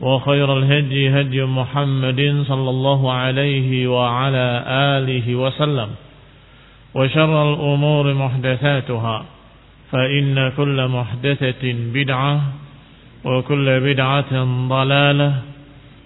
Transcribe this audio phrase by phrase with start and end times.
[0.00, 5.90] وخير الهدي هدي محمد صلى الله عليه وعلى آله وسلم
[6.94, 9.24] وشر الأمور محدثاتها
[9.92, 12.40] فإن كل محدثة بدعة
[13.24, 14.32] وكل بدعة
[14.68, 15.32] ضلالة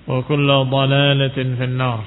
[0.08, 2.00] وكل ضلالة في النار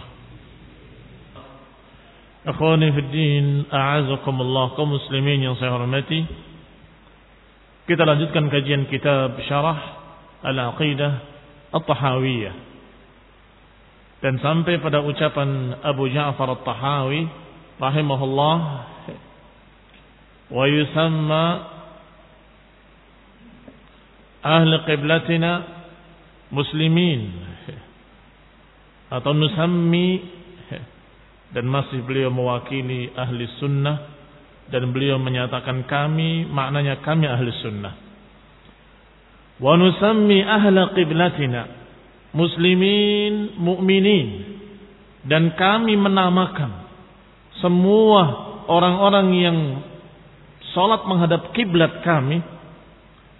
[2.44, 6.28] Akhwani fi din, a'azakumullah kaum muslimin yang saya hormati.
[7.88, 9.80] Kita lanjutkan kajian kitab Syarah
[10.44, 11.32] Al-Aqidah
[11.73, 12.56] At-Tahawiyah.
[14.23, 17.28] Dan sampai pada ucapan Abu Ja'far At-Tahawi
[17.81, 18.57] rahimahullah
[20.53, 21.44] wa yusamma
[24.45, 25.51] ahli qiblatina
[26.53, 27.22] muslimin
[29.09, 30.22] atau nusammi
[31.53, 33.97] dan masih beliau mewakili ahli sunnah
[34.69, 38.03] dan beliau menyatakan kami maknanya kami ahli sunnah
[39.63, 41.62] wa nusammi ahla qiblatina
[42.35, 44.28] muslimin mu'minin.
[45.24, 46.84] Dan kami menamakan
[47.63, 48.24] semua
[48.68, 49.57] orang-orang yang
[50.75, 52.44] salat menghadap kiblat kami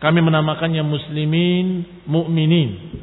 [0.03, 3.00] kami menamakannya muslimin mu'minin.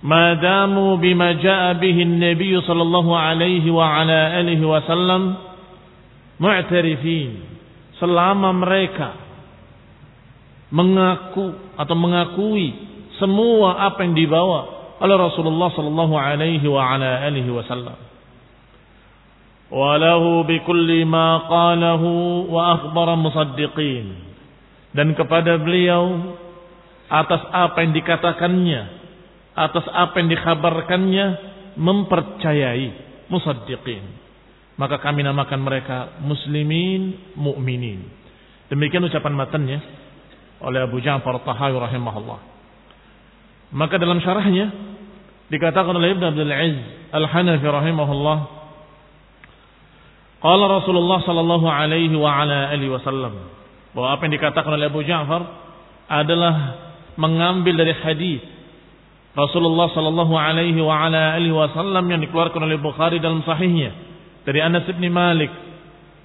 [0.00, 5.36] Madamu bima jaa bihi an-nabiy sallallahu alaihi wa ala alihi wasallam
[6.40, 7.44] mu'tarifin.
[8.00, 9.27] Selama mereka
[10.68, 12.76] mengaku atau mengakui
[13.16, 17.96] semua apa yang dibawa oleh Rasulullah sallallahu alaihi wa ala alihi wasallam
[19.72, 24.12] walahu bikulli ma qalahu wa akhbara musaddiqin
[24.92, 26.36] dan kepada beliau
[27.08, 28.82] atas apa yang dikatakannya
[29.58, 31.26] atas apa yang dikhabarkannya
[31.74, 32.88] mempercayai
[33.26, 34.02] musaddiqin.
[34.78, 38.06] Maka kami namakan mereka muslimin mu'minin.
[38.70, 39.78] Demikian ucapan matanya
[40.62, 42.38] oleh Abu Ja'far Tahawi rahimahullah.
[43.72, 44.72] Maka dalam syarahnya
[45.52, 48.38] dikatakan oleh Ibn Abdul Aziz Al-Hanafi rahimahullah
[50.38, 53.50] Qala Rasulullah sallallahu alaihi wa ala alihi wasallam
[53.90, 55.42] bahwa apa yang dikatakan oleh Abu Ja'far
[56.06, 56.54] adalah
[57.18, 58.40] mengambil dari hadis
[59.34, 63.90] Rasulullah sallallahu alaihi wa ala alihi wasallam yang dikeluarkan oleh Bukhari dalam sahihnya
[64.46, 65.50] dari Anas bin Malik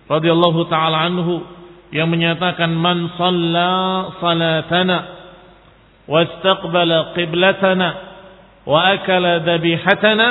[0.06, 1.42] radhiyallahu taala anhu
[1.94, 3.72] yang menyatakan man shalla
[4.18, 4.98] salatana
[6.10, 7.90] wastaqbala qiblatana
[8.66, 10.28] wa akala dhabihatana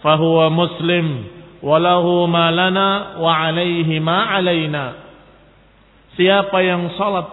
[0.00, 1.28] fahuwa muslim
[1.60, 4.96] walahu ma lana wa alaihi ma alaina
[6.16, 7.28] siapa yang salat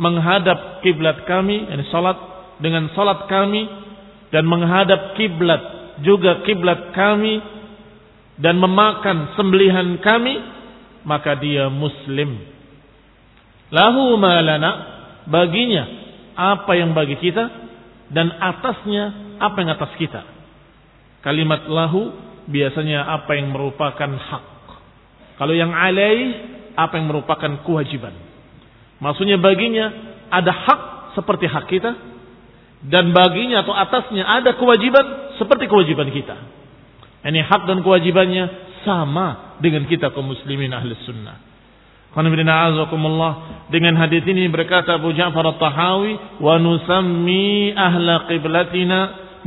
[0.00, 2.18] menghadap kiblat kami yani salat
[2.58, 3.62] dengan salat kami
[4.34, 5.62] dan menghadap kiblat
[6.02, 7.38] juga kiblat kami
[8.42, 10.34] dan memakan sembelihan kami
[11.06, 12.51] maka dia muslim
[13.72, 14.70] lahu malana
[15.26, 15.84] baginya
[16.36, 17.44] apa yang bagi kita
[18.12, 20.22] dan atasnya apa yang atas kita
[21.24, 22.12] kalimat lahu
[22.46, 24.44] biasanya apa yang merupakan hak
[25.40, 28.12] kalau yang alaih apa yang merupakan kewajiban
[29.02, 29.90] Maksudnya baginya
[30.30, 30.80] ada hak
[31.18, 31.90] seperti hak kita
[32.86, 36.38] dan baginya atau atasnya ada kewajiban seperti kewajiban kita.
[37.26, 41.51] Ini hak dan kewajibannya sama dengan kita kaum muslimin ahli sunnah.
[42.12, 48.98] Dengan hadis ini berkata Abu Ja'far At-Tahawi wa nusammi ahla qiblatina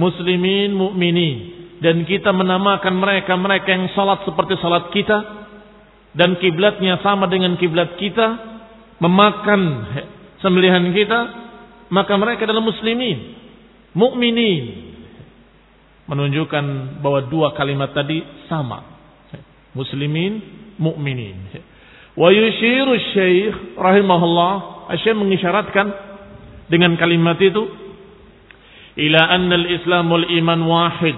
[0.01, 1.38] muslimin mu'minin.
[1.77, 5.45] Dan kita menamakan mereka-mereka yang salat seperti salat kita
[6.17, 8.57] dan kiblatnya sama dengan kiblat kita
[8.97, 9.61] memakan
[10.39, 11.19] sembelihan kita
[11.91, 13.35] maka mereka adalah muslimin
[13.94, 14.63] mukminin
[16.07, 18.81] menunjukkan bahwa dua kalimat tadi sama.
[19.75, 20.39] Muslimin
[20.79, 21.35] mukminin
[22.15, 24.53] wa yushiru syekh rahimahullah
[25.03, 25.88] syekh mengisyaratkan
[26.71, 27.63] dengan kalimat itu
[28.95, 31.17] ila anna al-islamul iman wahid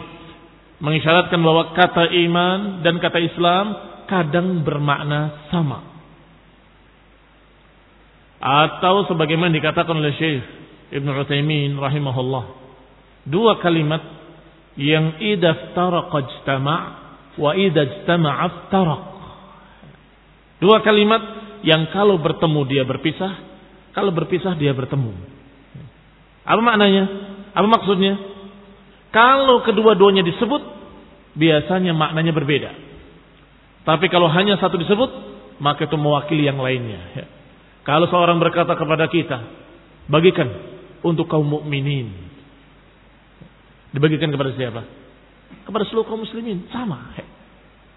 [0.77, 3.65] mengisyaratkan bahwa kata iman dan kata Islam
[4.05, 5.83] kadang bermakna sama.
[8.37, 10.45] Atau sebagaimana dikatakan oleh Syekh
[10.93, 12.45] Ibn Utsaimin rahimahullah.
[13.27, 13.99] Dua kalimat
[14.77, 16.81] yang idza taraqa ijtama'
[17.41, 19.03] wa idza ijtama'a iftaraq.
[20.57, 21.21] Dua kalimat
[21.61, 23.33] yang kalau bertemu dia berpisah,
[23.93, 25.13] kalau berpisah dia bertemu.
[26.47, 27.03] Apa maknanya?
[27.53, 28.13] Apa maksudnya?
[29.13, 30.61] Kalau kedua-duanya disebut,
[31.37, 32.71] biasanya maknanya berbeda.
[33.87, 35.09] Tapi kalau hanya satu disebut,
[35.63, 37.01] maka itu mewakili yang lainnya.
[37.15, 37.25] Ya.
[37.87, 39.37] Kalau seorang berkata kepada kita,
[40.11, 40.49] bagikan
[41.05, 42.11] untuk kaum mukminin.
[43.95, 44.81] Dibagikan kepada siapa?
[45.63, 47.15] Kepada seluruh kaum muslimin, sama.
[47.15, 47.25] Ya.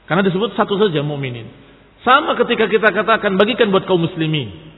[0.07, 1.70] Karena disebut satu saja mukminin.
[2.01, 4.73] Sama ketika kita katakan bagikan buat kaum muslimin.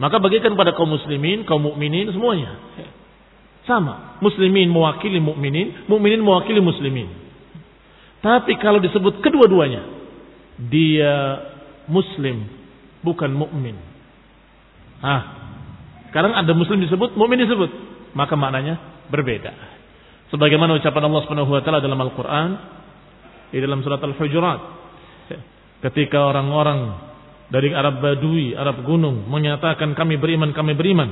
[0.00, 2.56] Maka bagikan pada kaum muslimin, kaum mukminin semuanya.
[2.80, 2.88] Ya.
[3.68, 4.18] Sama.
[4.24, 7.06] Muslimin mewakili mukminin, mukminin mewakili muslimin.
[8.24, 9.82] Tapi kalau disebut kedua-duanya,
[10.72, 11.14] dia
[11.90, 12.48] muslim,
[13.04, 13.76] bukan mukmin.
[15.02, 15.22] Ah,
[16.08, 17.70] sekarang ada muslim disebut, mukmin disebut,
[18.16, 19.52] maka maknanya berbeda.
[20.32, 22.50] Sebagaimana ucapan Allah Subhanahu wa taala dalam Al-Qur'an
[23.52, 24.60] di dalam surat Al-Hujurat
[25.82, 27.10] ketika orang-orang
[27.52, 31.10] dari Arab Badui, Arab gunung menyatakan kami beriman, kami beriman.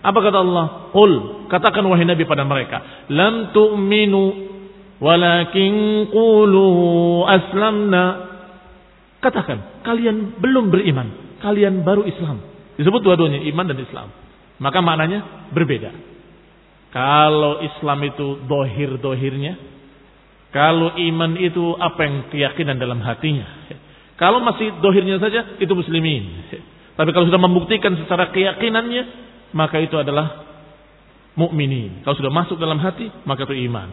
[0.00, 0.66] Apa kata Allah?
[0.92, 4.22] Qul, katakan wahai Nabi pada mereka, lam tu'minu
[5.02, 6.64] walakin qulu
[7.28, 8.04] aslamna.
[9.20, 12.40] Katakan, kalian belum beriman, kalian baru Islam.
[12.76, 14.08] Disebut dua-duanya iman dan Islam.
[14.60, 15.90] Maka maknanya berbeda.
[16.94, 19.54] Kalau Islam itu dohir-dohirnya,
[20.54, 23.66] kalau iman itu apa yang keyakinan dalam hatinya.
[24.14, 26.46] Kalau masih dohirnya saja, itu muslimin.
[26.94, 29.02] Tapi kalau sudah membuktikan secara keyakinannya,
[29.50, 30.46] maka itu adalah
[31.34, 32.06] mukminin.
[32.06, 33.90] Kalau sudah masuk dalam hati, maka itu iman.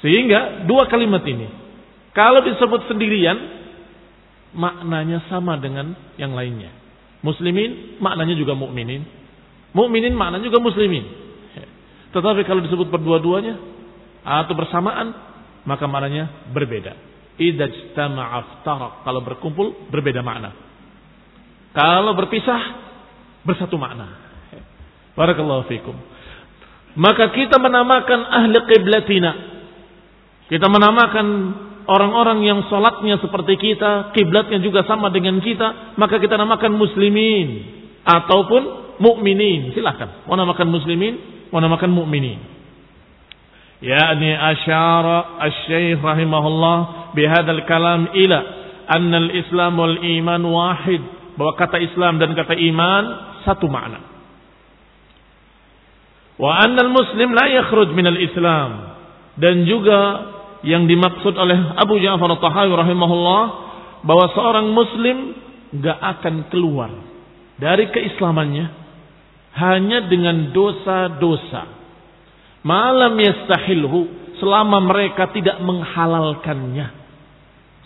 [0.00, 1.48] Sehingga dua kalimat ini,
[2.16, 3.36] kalau disebut sendirian,
[4.56, 6.72] maknanya sama dengan yang lainnya.
[7.20, 9.04] Muslimin maknanya juga mukminin.
[9.76, 11.04] Mukminin maknanya juga muslimin.
[12.08, 13.60] Tetapi kalau disebut berdua-duanya
[14.24, 15.12] atau bersamaan,
[15.68, 17.07] maka maknanya berbeda.
[19.06, 20.50] Kalau berkumpul berbeda makna.
[21.70, 22.60] Kalau berpisah
[23.46, 24.10] bersatu makna.
[25.14, 25.94] Barakallahu fikum.
[26.98, 29.32] Maka kita menamakan ahli qiblatina.
[30.50, 31.26] Kita menamakan
[31.86, 37.48] orang-orang yang sholatnya seperti kita, kiblatnya juga sama dengan kita, maka kita namakan muslimin
[38.02, 38.62] ataupun
[38.98, 39.70] mukminin.
[39.72, 40.26] Silahkan.
[40.26, 41.14] Mau namakan muslimin,
[41.54, 42.58] mau namakan mukminin.
[43.78, 48.38] Yani asyara asy-syekh rahimahullah bihadzal kalam ila
[48.86, 51.02] anna al-islam wal iman wahid
[51.34, 53.04] bahwa kata Islam dan kata iman
[53.42, 54.02] satu makna.
[56.38, 58.94] Wa annal muslim la yakhruj minal islam.
[59.38, 59.98] Dan juga
[60.66, 63.42] yang dimaksud oleh Abu Ja'far al-Tahawi rahimahullah
[64.02, 65.16] bahwa seorang muslim
[65.78, 66.90] gak akan keluar
[67.58, 68.66] dari keislamannya
[69.58, 71.78] hanya dengan dosa-dosa.
[72.66, 73.98] Malam yastahilhu
[74.42, 76.97] selama mereka tidak menghalalkannya.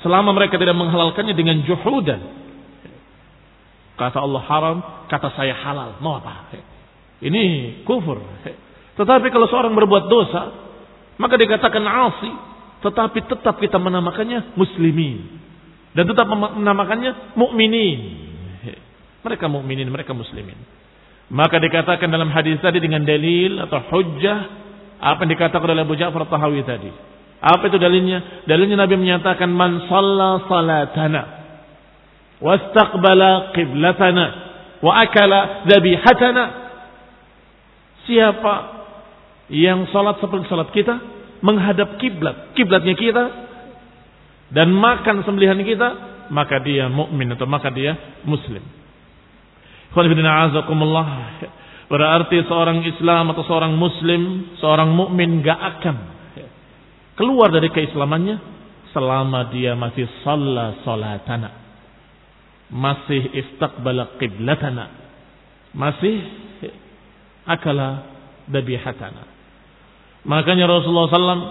[0.03, 2.21] Selama mereka tidak menghalalkannya dengan juhudan.
[3.95, 6.03] Kata Allah haram, kata saya halal.
[6.03, 6.51] Mau apa?
[7.23, 7.43] Ini
[7.87, 8.19] kufur.
[8.99, 10.43] Tetapi kalau seorang berbuat dosa,
[11.23, 12.31] maka dikatakan asi,
[12.83, 15.39] tetapi tetap kita menamakannya muslimin
[15.95, 17.99] dan tetap menamakannya mukminin.
[19.23, 20.59] Mereka mukminin, mereka muslimin.
[21.31, 24.39] Maka dikatakan dalam hadis tadi dengan dalil atau hujjah
[24.99, 26.91] apa yang dikatakan oleh Abu Ja'far Tahawi tadi.
[27.43, 28.47] Apa itu dalilnya?
[28.47, 31.23] Dalilnya Nabi menyatakan man shalla salatana
[32.39, 34.27] wastaqbala qiblatana
[34.79, 36.63] wa akala dhabihatana
[38.03, 38.55] Siapa
[39.51, 40.95] yang sholat seperti sholat kita,
[41.39, 43.25] menghadap kiblat, kiblatnya kita,
[44.51, 45.89] dan makan sembelihan kita,
[46.35, 47.95] maka dia mukmin atau maka dia
[48.27, 48.63] muslim.
[51.93, 56.12] Berarti seorang Islam atau seorang Muslim, seorang mukmin gak akan
[57.19, 58.37] keluar dari keislamannya
[58.93, 61.51] selama dia masih salat salatana,
[62.69, 64.87] masih istaqbala qiblatana,
[65.73, 66.23] masih
[67.49, 68.07] akala
[68.49, 69.29] dabihatana.
[70.23, 71.47] Makanya Rasulullah SAW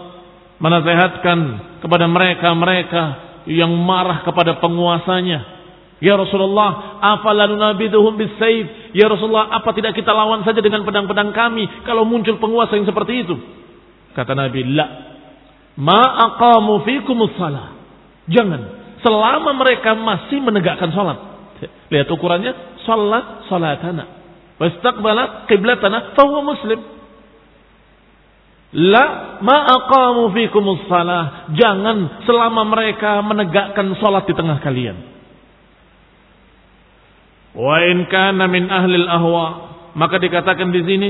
[0.61, 1.39] menasehatkan
[1.83, 3.03] kepada mereka-mereka
[3.49, 5.61] yang marah kepada penguasanya
[6.01, 8.97] Ya Rasulullah, afala nunabiduhum bisayf?
[8.97, 13.21] Ya Rasulullah, apa tidak kita lawan saja dengan pedang-pedang kami kalau muncul penguasa yang seperti
[13.21, 13.37] itu?
[14.17, 15.10] Kata Nabi, "La.
[15.79, 16.01] Ma
[16.31, 17.75] aqamu fikumus salah."
[18.31, 18.61] Jangan
[19.01, 21.19] selama mereka masih menegakkan salat.
[21.91, 24.05] Lihat ukurannya, salat salatana.
[24.57, 26.79] Wastaqbala qiblatana fa huwa muslim.
[28.71, 31.51] La ma aqamu fikumus salah.
[31.51, 34.97] Jangan selama mereka menegakkan salat di tengah kalian.
[37.51, 39.45] Wa in kana min ahli al-ahwa,
[39.99, 41.09] maka dikatakan di sini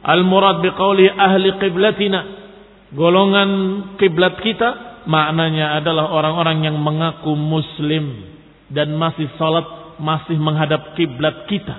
[0.00, 2.45] al-murad biqauli ahli qiblatina.
[2.94, 3.50] Golongan
[3.98, 8.30] kiblat kita maknanya adalah orang-orang yang mengaku muslim
[8.70, 9.66] dan masih salat
[9.98, 11.74] masih menghadap kiblat kita.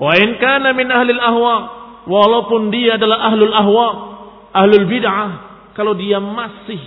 [0.00, 1.56] Wa in kana min ahli al-ahwa,
[2.08, 3.88] walaupun dia adalah ahlul ahwa,
[4.56, 5.30] ahlul bid'ah,
[5.76, 6.80] kalau dia masih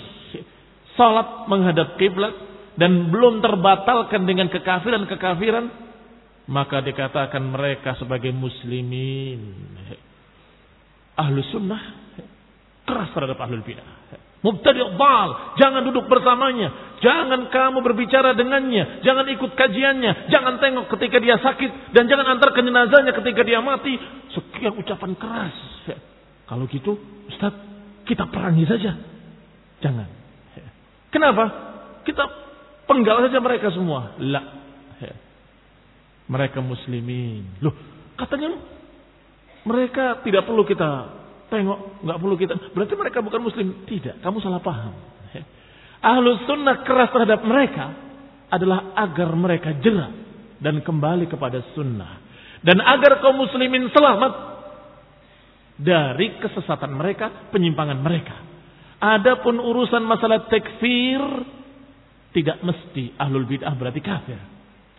[0.98, 2.34] salat menghadap kiblat,
[2.74, 5.70] dan belum terbatalkan dengan kekafiran-kekafiran,
[6.50, 9.40] maka dikatakan mereka sebagai muslimin.
[11.14, 12.03] Ahlu sunnah
[12.84, 13.86] keras terhadap ahlul bidah.
[14.44, 21.16] Mubtadi' bal, jangan duduk bersamanya, jangan kamu berbicara dengannya, jangan ikut kajiannya, jangan tengok ketika
[21.24, 23.96] dia sakit dan jangan antar jenazahnya ketika dia mati.
[24.36, 25.56] Sekian ucapan keras.
[26.44, 27.00] Kalau gitu,
[27.32, 27.56] Ustaz,
[28.04, 29.00] kita perangi saja.
[29.80, 30.12] Jangan.
[31.08, 31.46] Kenapa?
[32.04, 32.44] Kita
[32.84, 34.12] Penggal saja mereka semua.
[34.20, 34.44] La.
[36.28, 37.60] Mereka muslimin.
[37.64, 37.76] Loh,
[38.16, 38.60] katanya
[39.64, 41.23] mereka tidak perlu kita
[41.54, 42.54] tengok, nggak perlu kita.
[42.74, 43.86] Berarti mereka bukan muslim.
[43.86, 45.14] Tidak, kamu salah paham.
[46.04, 47.96] Ahlus sunnah keras terhadap mereka
[48.52, 50.12] adalah agar mereka jerah
[50.60, 52.20] dan kembali kepada sunnah.
[52.60, 54.34] Dan agar kaum muslimin selamat
[55.80, 58.36] dari kesesatan mereka, penyimpangan mereka.
[59.00, 61.20] Adapun urusan masalah tekfir
[62.36, 64.40] tidak mesti ahlul bid'ah berarti kafir.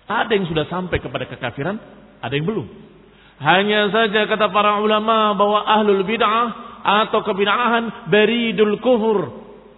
[0.05, 1.77] Ada yang sudah sampai kepada kekafiran,
[2.21, 2.94] ada yang belum.
[3.43, 6.47] Hanya saja kata para ulama bahwa ahlul bid'ah
[6.85, 9.19] atau kebid'ahan beridul kufur,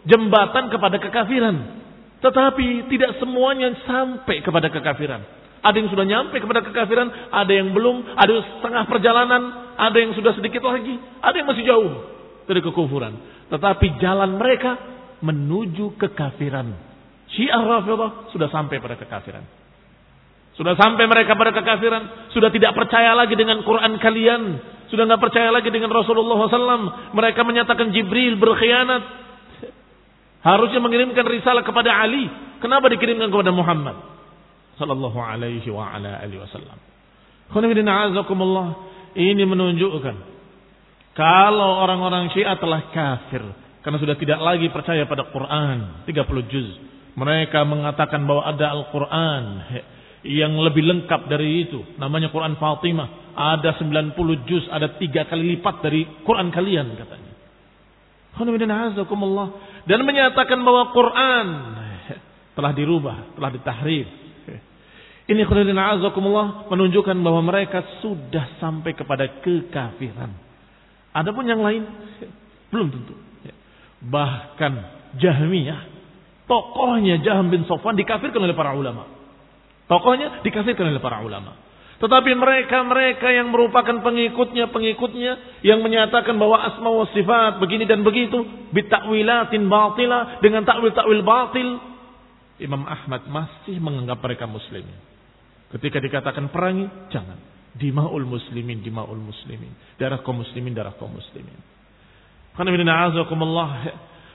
[0.04, 1.56] jembatan kepada kekafiran.
[2.20, 5.22] Tetapi tidak semuanya sampai kepada kekafiran.
[5.64, 9.42] Ada yang sudah nyampe kepada kekafiran, ada yang belum, ada yang setengah perjalanan,
[9.76, 11.90] ada yang sudah sedikit lagi, ada yang masih jauh
[12.46, 13.14] dari kekufuran.
[13.50, 14.78] Tetapi jalan mereka
[15.22, 16.70] menuju kekafiran.
[17.34, 19.42] Syiah Rafidah sudah sampai pada kekafiran.
[20.56, 22.32] Sudah sampai mereka pada kekafiran.
[22.32, 24.42] Sudah tidak percaya lagi dengan Quran kalian.
[24.88, 27.12] Sudah tidak percaya lagi dengan Rasulullah SAW.
[27.12, 29.28] Mereka menyatakan Jibril berkhianat.
[30.40, 32.24] Harusnya mengirimkan risalah kepada Ali.
[32.64, 33.96] Kenapa dikirimkan kepada Muhammad?
[34.80, 36.78] Sallallahu alaihi wa ala alihi wasallam.
[39.16, 40.16] Ini menunjukkan.
[41.16, 43.44] Kalau orang-orang syiah telah kafir.
[43.84, 46.04] Karena sudah tidak lagi percaya pada Quran.
[46.08, 46.68] 30 juz
[47.16, 49.44] mereka mengatakan bahwa ada Al-Quran
[50.24, 51.82] yang lebih lengkap dari itu.
[52.00, 53.36] Namanya Quran Fatimah.
[53.36, 54.16] Ada 90
[54.48, 57.32] juz, ada tiga kali lipat dari Quran kalian katanya.
[59.84, 61.46] Dan menyatakan bahwa Quran
[62.56, 64.08] telah dirubah, telah ditahrif.
[65.26, 65.42] Ini
[66.70, 70.32] menunjukkan bahwa mereka sudah sampai kepada kekafiran.
[71.12, 71.82] Adapun yang lain
[72.72, 73.14] belum tentu.
[74.06, 74.72] Bahkan
[75.16, 75.96] Jahmiyah
[76.46, 79.15] Tokohnya Jaham bin Sofwan dikafirkan oleh para ulama.
[79.86, 81.54] Tokohnya dikafirkan oleh para ulama.
[81.96, 88.44] Tetapi mereka-mereka yang merupakan pengikutnya-pengikutnya yang menyatakan bahwa asma wa sifat begini dan begitu
[88.76, 91.68] bitakwilatin batila dengan takwil-takwil batil
[92.56, 94.84] Imam Ahmad masih menganggap mereka muslim.
[95.72, 97.36] Ketika dikatakan perangi, jangan.
[97.76, 99.68] Dimaul muslimin, dimaul muslimin.
[100.00, 101.60] Darah kaum muslimin, darah kaum muslimin.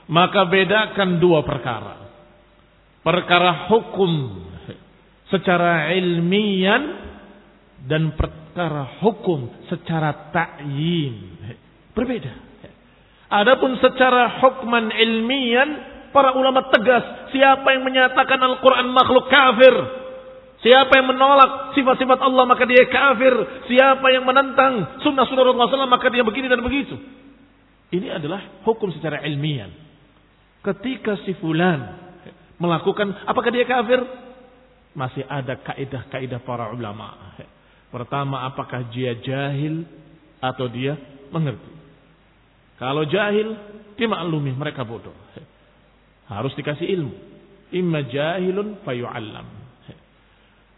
[0.06, 1.98] Maka bedakan dua perkara.
[3.02, 4.12] Perkara hukum
[5.32, 6.82] secara ilmian
[7.88, 11.40] dan perkara hukum secara ta'yin.
[11.96, 12.32] Berbeda.
[13.32, 15.68] Adapun secara hukman ilmian,
[16.12, 19.74] para ulama tegas, siapa yang menyatakan Al-Quran makhluk kafir,
[20.62, 23.34] Siapa yang menolak sifat-sifat Allah maka dia kafir.
[23.66, 26.94] Siapa yang menentang sunnah-sunnah Rasulullah SAW maka dia begini dan begitu.
[27.90, 29.66] Ini adalah hukum secara ilmiah.
[30.62, 31.98] Ketika si fulan
[32.62, 33.98] melakukan, apakah dia kafir?
[34.92, 37.36] Masih ada kaidah-kaidah para ulama.
[37.92, 39.84] Pertama, apakah dia jahil
[40.40, 40.96] atau dia
[41.28, 41.72] mengerti?
[42.80, 43.52] Kalau jahil,
[43.96, 45.14] dimaklumi mereka bodoh.
[46.28, 47.14] Harus dikasih ilmu.
[47.72, 49.46] Imma jahilun fayu'allam.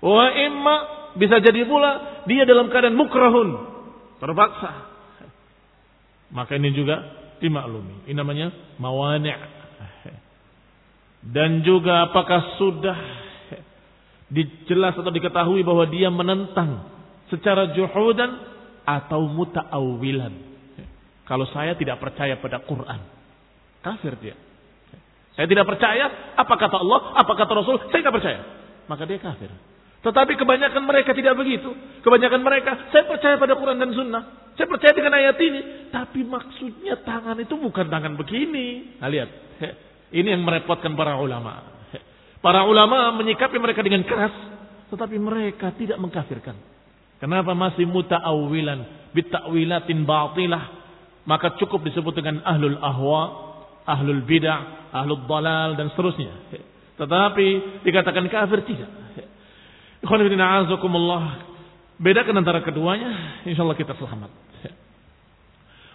[0.05, 0.77] Wa imma
[1.17, 3.51] bisa jadi pula dia dalam keadaan mukrahun.
[4.19, 4.71] Terpaksa.
[6.35, 6.99] Maka ini juga
[7.39, 8.11] dimaklumi.
[8.11, 8.51] Ini namanya
[8.83, 9.63] mawani'
[11.25, 13.24] Dan juga apakah sudah
[14.29, 16.89] dijelas atau diketahui bahwa dia menentang
[17.29, 18.31] secara juhudan
[18.85, 20.35] atau muta'awilan.
[21.25, 23.01] Kalau saya tidak percaya pada Quran,
[23.81, 24.37] kafir dia.
[25.35, 28.41] Saya tidak percaya apa kata Allah, apa kata Rasul, saya tidak percaya.
[28.85, 29.51] Maka dia kafir.
[30.05, 31.73] Tetapi kebanyakan mereka tidak begitu.
[32.05, 34.53] Kebanyakan mereka, saya percaya pada Quran dan Sunnah.
[34.53, 35.61] Saya percaya dengan ayat ini.
[35.89, 39.01] Tapi maksudnya tangan itu bukan tangan begini.
[39.01, 39.31] Nah lihat.
[40.15, 41.74] Ini yang merepotkan para ulama.
[42.45, 44.37] Para ulama menyikapi mereka dengan keras.
[44.93, 46.53] Tetapi mereka tidak mengkafirkan.
[47.17, 49.11] Kenapa masih muta'awilan.
[49.17, 50.85] Bitta'wilatin batilah.
[51.25, 53.23] Maka cukup disebut dengan ahlul ahwa.
[53.89, 54.93] Ahlul bid'ah.
[54.93, 56.53] Ahlul dalal dan seterusnya.
[57.01, 58.93] Tetapi dikatakan kafir tidak.
[61.95, 64.31] Bedakan antara keduanya, insya Allah kita selamat.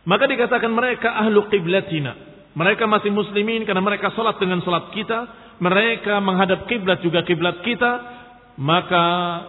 [0.08, 2.29] Maka dikatakan mereka ahlu qiblatina.
[2.60, 5.20] Mereka masih muslimin karena mereka salat dengan salat kita.
[5.64, 8.20] Mereka menghadap kiblat juga kiblat kita.
[8.60, 9.06] Maka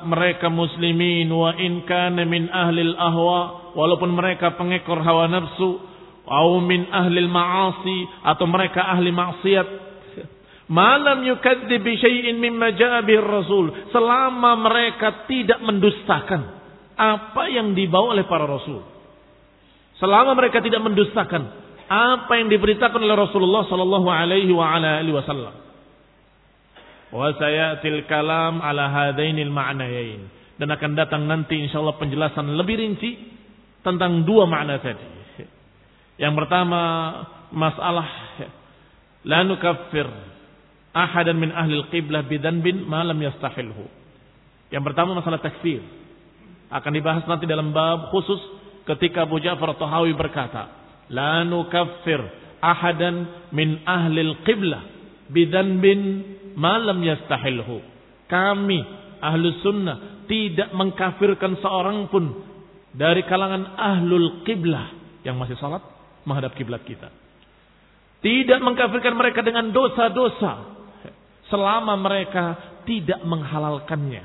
[0.06, 5.82] mereka muslimin wa in kana min ahli ahwa walaupun mereka pengekor hawa nafsu
[6.22, 9.90] atau min ahli ma'asi atau mereka ahli maksiat
[10.70, 13.90] Malam yukadzib bi syai'in mimma ja'a rasul.
[13.90, 16.46] Selama mereka tidak mendustakan
[16.94, 18.78] apa yang dibawa oleh para rasul.
[19.98, 25.54] Selama mereka tidak mendustakan apa yang diberitakan oleh Rasulullah sallallahu alaihi wa ala alihi wasallam.
[27.10, 30.30] Wa sayatil kalam ala hadainil ma'nayain.
[30.54, 33.10] Dan akan datang nanti insyaallah penjelasan lebih rinci
[33.82, 35.02] tentang dua makna tadi.
[36.20, 36.80] Yang pertama
[37.50, 38.06] masalah
[39.26, 40.06] la nukaffir
[40.94, 43.90] ahadan min ahli qiblah bidanbin malam yastahilhu.
[44.70, 45.82] Yang pertama masalah takfir.
[46.70, 48.38] Akan dibahas nanti dalam bab khusus
[48.86, 50.79] ketika Abu Ja'far Tahawi berkata,
[51.10, 52.22] "La nukaffir
[52.62, 54.82] ahadan min ahli qiblah
[55.30, 56.00] bidanbin
[56.54, 57.82] malam yastahilhu."
[58.30, 58.78] Kami
[59.20, 62.30] ahlu sunnah tidak mengkafirkan seorang pun
[62.94, 64.94] dari kalangan ahlul qiblah
[65.26, 65.82] yang masih salat
[66.26, 67.10] menghadap kiblat kita.
[68.20, 70.78] Tidak mengkafirkan mereka dengan dosa-dosa
[71.48, 74.22] selama mereka tidak menghalalkannya.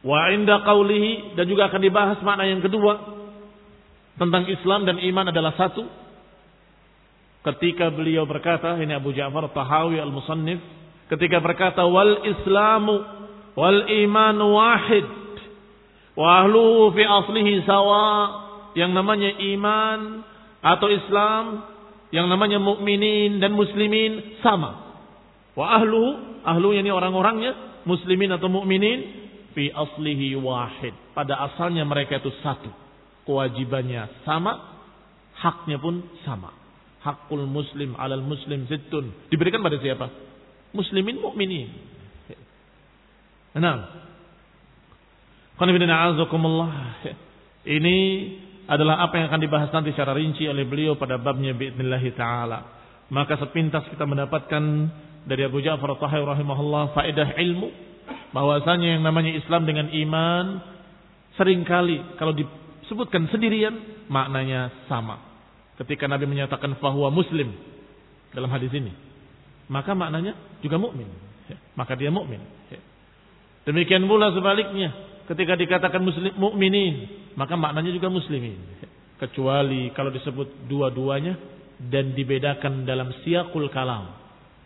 [0.00, 3.19] Wa inda qawlihi dan juga akan dibahas makna yang kedua
[4.20, 5.80] tentang Islam dan iman adalah satu.
[7.40, 10.60] Ketika beliau berkata, ini Abu Ja'far Tahawi Al-Musannif,
[11.08, 13.00] ketika berkata wal Islamu
[13.56, 15.08] wal iman wahid
[16.20, 18.08] wa ahluhu fi aslihi sawa
[18.76, 20.20] yang namanya iman
[20.60, 21.64] atau Islam
[22.12, 24.90] yang namanya mukminin dan muslimin sama
[25.60, 26.02] Wa ahlu,
[26.46, 30.94] ahlu ini orang-orangnya, muslimin atau mukminin, fi aslihi wahid.
[31.12, 32.70] Pada asalnya mereka itu satu.
[33.30, 34.58] Kewajibannya sama,
[35.38, 36.50] haknya pun sama.
[37.06, 39.14] Hakul muslim alal muslim sittun.
[39.30, 40.10] Diberikan pada siapa?
[40.74, 41.70] Muslimin mukminin.
[43.54, 43.86] Nah.
[47.60, 47.96] Ini
[48.66, 52.58] adalah apa yang akan dibahas nanti secara rinci oleh beliau pada babnya biidnillahi ta'ala.
[53.14, 54.62] Maka sepintas kita mendapatkan
[55.22, 57.70] dari Abu Ja'far Tahawi rahimahullah faedah ilmu
[58.34, 60.66] bahwasanya yang namanya Islam dengan iman
[61.38, 62.34] sering kali kalau
[62.90, 63.70] disebutkan sendirian
[64.10, 65.22] maknanya sama.
[65.78, 67.54] Ketika Nabi menyatakan bahwa muslim
[68.34, 68.90] dalam hadis ini,
[69.70, 71.06] maka maknanya juga mukmin.
[71.78, 72.42] Maka dia mukmin.
[73.62, 74.90] Demikian pula sebaliknya,
[75.30, 77.06] ketika dikatakan muslim mukminin,
[77.38, 78.58] maka maknanya juga muslimin.
[79.22, 81.38] Kecuali kalau disebut dua-duanya
[81.78, 84.20] dan dibedakan dalam siakul kalam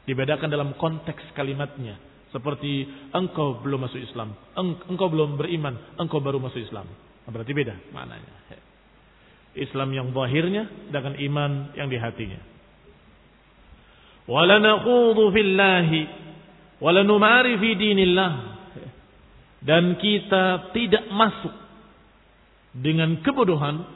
[0.05, 1.97] Dibedakan dalam konteks kalimatnya.
[2.29, 2.85] Seperti
[3.17, 4.37] engkau belum masuk Islam.
[4.89, 5.97] Engkau belum beriman.
[5.97, 6.85] Engkau baru masuk Islam.
[7.25, 8.33] Nah, berarti beda maknanya.
[9.55, 12.41] Islam yang zahirnya dengan iman yang di hatinya.
[14.27, 16.01] Wala naqudu fillahi
[16.83, 18.33] wala numari fi dinillah.
[19.65, 21.55] Dan kita tidak masuk
[22.77, 23.89] dengan kebodohan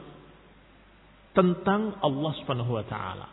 [1.37, 3.29] tentang Allah Subhanahu wa taala.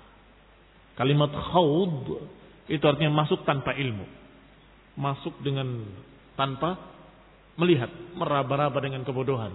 [1.00, 2.20] Kalimat khawd
[2.68, 4.04] itu artinya masuk tanpa ilmu.
[5.00, 5.84] Masuk dengan
[6.36, 6.95] tanpa
[7.56, 9.52] melihat, meraba-raba dengan kebodohan.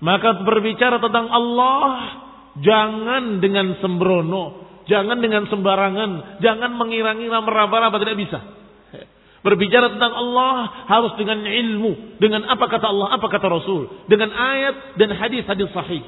[0.00, 1.88] Maka berbicara tentang Allah
[2.58, 4.44] jangan dengan sembrono,
[4.88, 8.40] jangan dengan sembarangan, jangan mengira-ngira meraba-raba tidak bisa.
[9.40, 15.00] Berbicara tentang Allah harus dengan ilmu, dengan apa kata Allah, apa kata Rasul, dengan ayat
[15.00, 16.04] dan hadis-hadis sahih.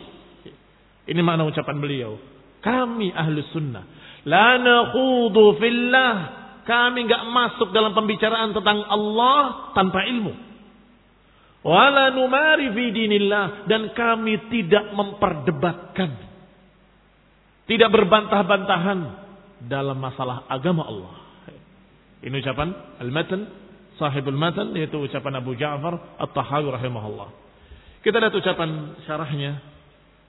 [1.09, 2.21] Ini makna ucapan beliau.
[2.61, 3.85] Kami ahlu sunnah.
[4.29, 6.15] La nakhudu fillah.
[6.63, 10.52] Kami nggak masuk dalam pembicaraan tentang Allah tanpa ilmu.
[11.63, 13.71] Wala numari fi dinillah.
[13.71, 16.11] Dan kami tidak memperdebatkan.
[17.71, 19.01] Tidak berbantah-bantahan
[19.71, 21.15] dalam masalah agama Allah.
[22.23, 22.71] Ini ucapan
[23.03, 23.51] al-matan,
[23.99, 27.29] sahibul matan, yaitu ucapan Abu Ja'far At-Tahawi rahimahullah.
[28.03, 29.63] Kita lihat ucapan syarahnya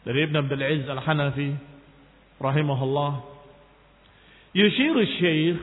[0.05, 1.49] dari Ibn Abdul Aziz Al-Hanafi
[2.41, 3.11] rahimahullah.
[4.53, 5.57] Yushiru syekh,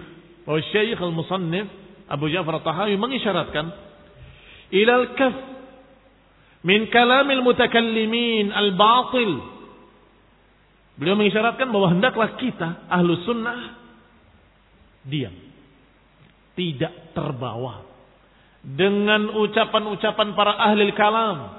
[0.46, 1.66] wa syekh al-musannif
[2.10, 3.66] Abu Ja'far At-Tahawi mengisyaratkan
[4.70, 5.34] ila al-kaf
[6.64, 9.32] min kalamil mutakallimin al-batil.
[11.00, 13.80] Beliau mengisyaratkan bahwa hendaklah kita ahlu sunnah
[15.08, 15.32] diam.
[16.52, 17.88] Tidak terbawa
[18.60, 21.56] dengan ucapan-ucapan para ahli kalam,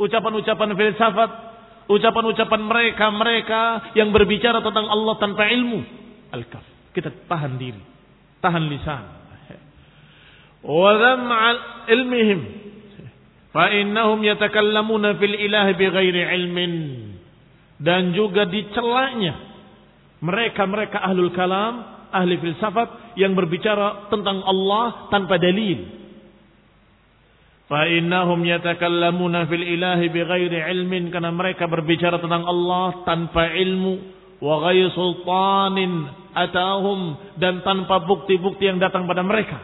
[0.00, 1.30] ucapan-ucapan filsafat,
[1.92, 5.80] ucapan-ucapan mereka-mereka yang berbicara tentang Allah tanpa ilmu.
[6.32, 6.64] Al-kaf.
[6.96, 7.82] Kita tahan diri.
[8.40, 9.04] Tahan lisan.
[10.64, 10.92] Wa
[11.86, 12.40] ilmihim.
[13.58, 16.74] Fa innahum yatakallamuna fil ilahi bighairi ilmin.
[17.82, 19.34] Dan juga dicelanya
[20.22, 25.98] mereka-mereka ahlul kalam, ahli filsafat yang berbicara tentang Allah tanpa dalil.
[27.68, 33.94] Fa'innahum yatakallamuna fil ilahi bighairi ilmin karena mereka berbicara tentang Allah tanpa ilmu
[34.38, 39.58] wa ghairi sultanin atahum dan tanpa bukti-bukti yang datang pada mereka.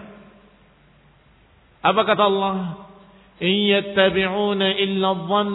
[1.80, 2.54] Apa kata Allah?
[3.42, 5.50] Illa dhann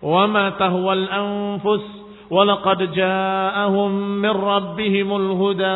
[0.00, 1.84] wa ma tahwa al-anfus
[2.32, 5.74] wa laqad ja'ahum min rabbihimul huda.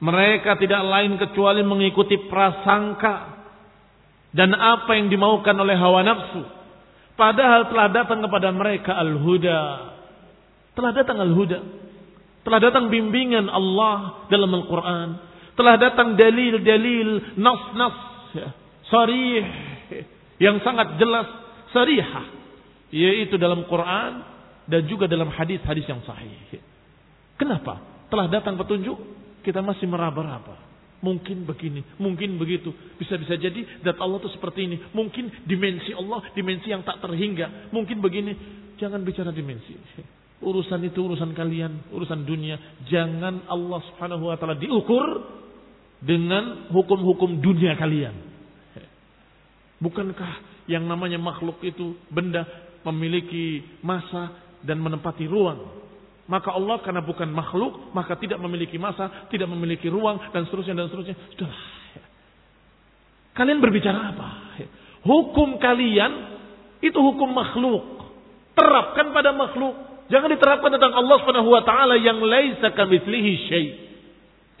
[0.00, 3.36] Mereka tidak lain kecuali mengikuti prasangka
[4.32, 6.42] dan apa yang dimaukan oleh hawa nafsu.
[7.20, 9.60] Padahal telah datang kepada mereka al-huda.
[10.72, 11.60] Telah datang al-huda.
[12.40, 15.08] Telah datang bimbingan Allah dalam Al-Quran.
[15.52, 17.96] Telah datang dalil-dalil, nas-nas,
[18.32, 18.48] ya,
[18.90, 19.46] sarih,
[20.42, 21.28] yang sangat jelas,
[21.72, 22.26] sarihah.
[22.90, 24.26] Yaitu dalam Quran
[24.66, 26.58] dan juga dalam hadis-hadis yang sahih.
[27.38, 27.78] Kenapa?
[28.10, 28.98] Telah datang petunjuk,
[29.46, 30.68] kita masih meraba-raba.
[31.00, 32.74] Mungkin begini, mungkin begitu.
[33.00, 34.76] Bisa-bisa jadi dat Allah itu seperti ini.
[34.92, 37.72] Mungkin dimensi Allah, dimensi yang tak terhingga.
[37.72, 38.36] Mungkin begini.
[38.76, 39.72] Jangan bicara dimensi.
[40.44, 42.60] Urusan itu urusan kalian, urusan dunia.
[42.88, 45.04] Jangan Allah subhanahu wa ta'ala diukur
[46.04, 48.29] dengan hukum-hukum dunia kalian.
[49.80, 52.44] Bukankah yang namanya makhluk itu benda
[52.84, 55.80] memiliki masa dan menempati ruang
[56.30, 60.86] maka Allah karena bukan makhluk, maka tidak memiliki masa, tidak memiliki ruang, dan seterusnya, dan
[60.86, 61.18] seterusnya.
[61.34, 61.66] Sudahlah.
[63.34, 64.28] Kalian berbicara apa?
[65.02, 66.12] Hukum kalian
[66.86, 67.82] itu hukum makhluk.
[68.54, 69.74] Terapkan pada makhluk.
[70.06, 73.66] Jangan diterapkan tentang Allah Subhanahu wa taala yang laisa kamitslihi syai.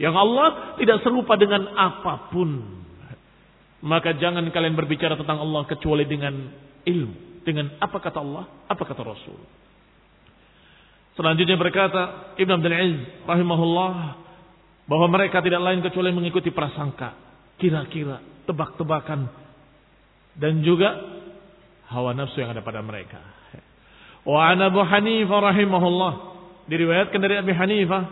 [0.02, 2.79] Yang Allah tidak serupa dengan apa pun.
[3.80, 6.52] Maka jangan kalian berbicara tentang Allah kecuali dengan
[6.84, 9.40] ilmu, dengan apa kata Allah, apa kata Rasul.
[11.16, 13.92] Selanjutnya berkata Ibn Abdul Aziz rahimahullah
[14.84, 17.16] bahwa mereka tidak lain kecuali mengikuti prasangka,
[17.56, 19.28] kira-kira, tebak-tebakan
[20.36, 20.96] dan juga
[21.88, 23.20] hawa nafsu yang ada pada mereka.
[24.24, 26.12] Wa an Abu Hanifah rahimahullah
[26.68, 28.02] diriwayatkan dari Abu Hanifah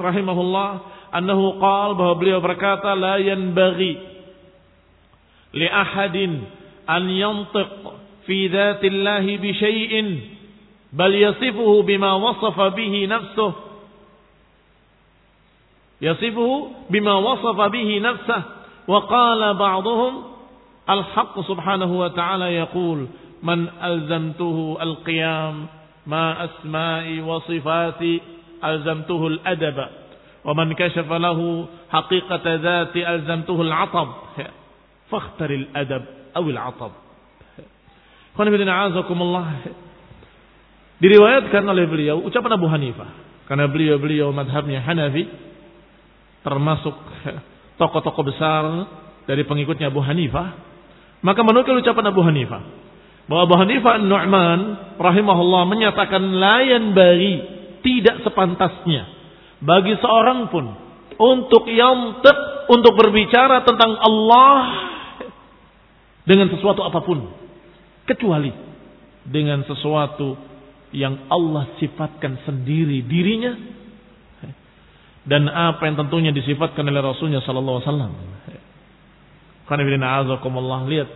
[0.00, 0.68] rahimahullah
[1.12, 4.11] annahu qala bahwa beliau berkata la yanbaghi
[5.53, 6.41] li ahadin
[6.87, 7.71] an yantiq
[8.25, 10.09] fi dzatillahi bi syai'in
[10.93, 13.53] بل يصفه بما وصف به نفسه
[16.01, 18.41] يصفه بما وصف به نفسه
[18.87, 20.13] وقال بعضهم
[20.89, 23.07] الحق سبحانه وتعالى يقول
[23.43, 25.65] من ألزمته القيام
[26.07, 28.21] ما أسمائي وصفاتي
[28.65, 29.77] ألزمته الأدب
[30.45, 34.07] ومن كشف له حقيقة ذاتي ألزمته العطب
[35.11, 36.03] فاختر الأدب
[36.35, 36.91] أو العطب
[38.37, 39.47] خلنا عزكم الله
[40.97, 43.05] Diriwayatkan oleh beliau ucapan Abu Hanifah.
[43.45, 45.29] Karena beliau-beliau madhabnya Hanafi.
[46.41, 46.95] Termasuk
[47.77, 48.65] tokoh-tokoh besar
[49.29, 50.57] dari pengikutnya Abu Hanifah.
[51.21, 52.61] Maka menukil ucapan Abu Hanifah.
[53.29, 54.59] Bahwa Abu Hanifah Nu'man
[54.97, 57.45] rahimahullah menyatakan layan bari
[57.85, 59.05] tidak sepantasnya
[59.61, 60.65] bagi seorang pun
[61.17, 62.37] untuk yantiq
[62.73, 64.57] untuk berbicara tentang Allah
[66.26, 67.18] dengan sesuatu apa pun.
[68.02, 68.50] Kecuali
[69.22, 70.34] dengan sesuatu
[70.92, 73.54] yang Allah sifatkan sendiri dirinya
[75.22, 78.12] dan apa yang tentunya disifatkan oleh Rasulnya sallallahu alaihi wasallam.
[79.70, 79.82] Karena
[80.90, 81.08] lihat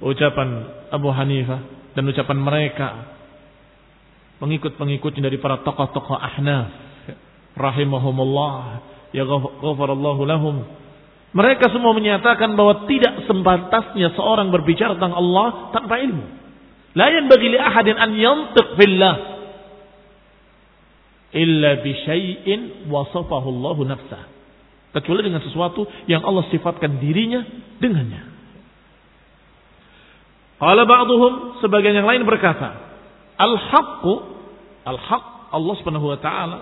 [0.00, 0.48] ucapan
[0.94, 1.60] Abu Hanifah
[1.98, 2.88] dan ucapan mereka
[4.40, 6.70] pengikut-pengikutnya dari para tokoh-tokoh ahnaf.
[7.58, 8.86] Rahimahumullah.
[9.10, 10.62] Ya ghafarallahu lahum
[11.30, 16.24] mereka semua menyatakan bahwa tidak sempantasnya seorang berbicara tentang Allah tanpa ilmu.
[16.98, 19.14] La yanbaghi li ahadin an yantiq fillah
[21.30, 24.26] illa bi syai'in wasafahu nafsah.
[24.90, 27.46] Kecuali dengan sesuatu yang Allah sifatkan dirinya
[27.78, 28.26] dengannya.
[30.58, 32.74] Qala ba'dhum sebagian yang lain berkata,
[33.38, 34.14] al-haqqu
[34.82, 36.58] al-haq Allah Subhanahu wa taala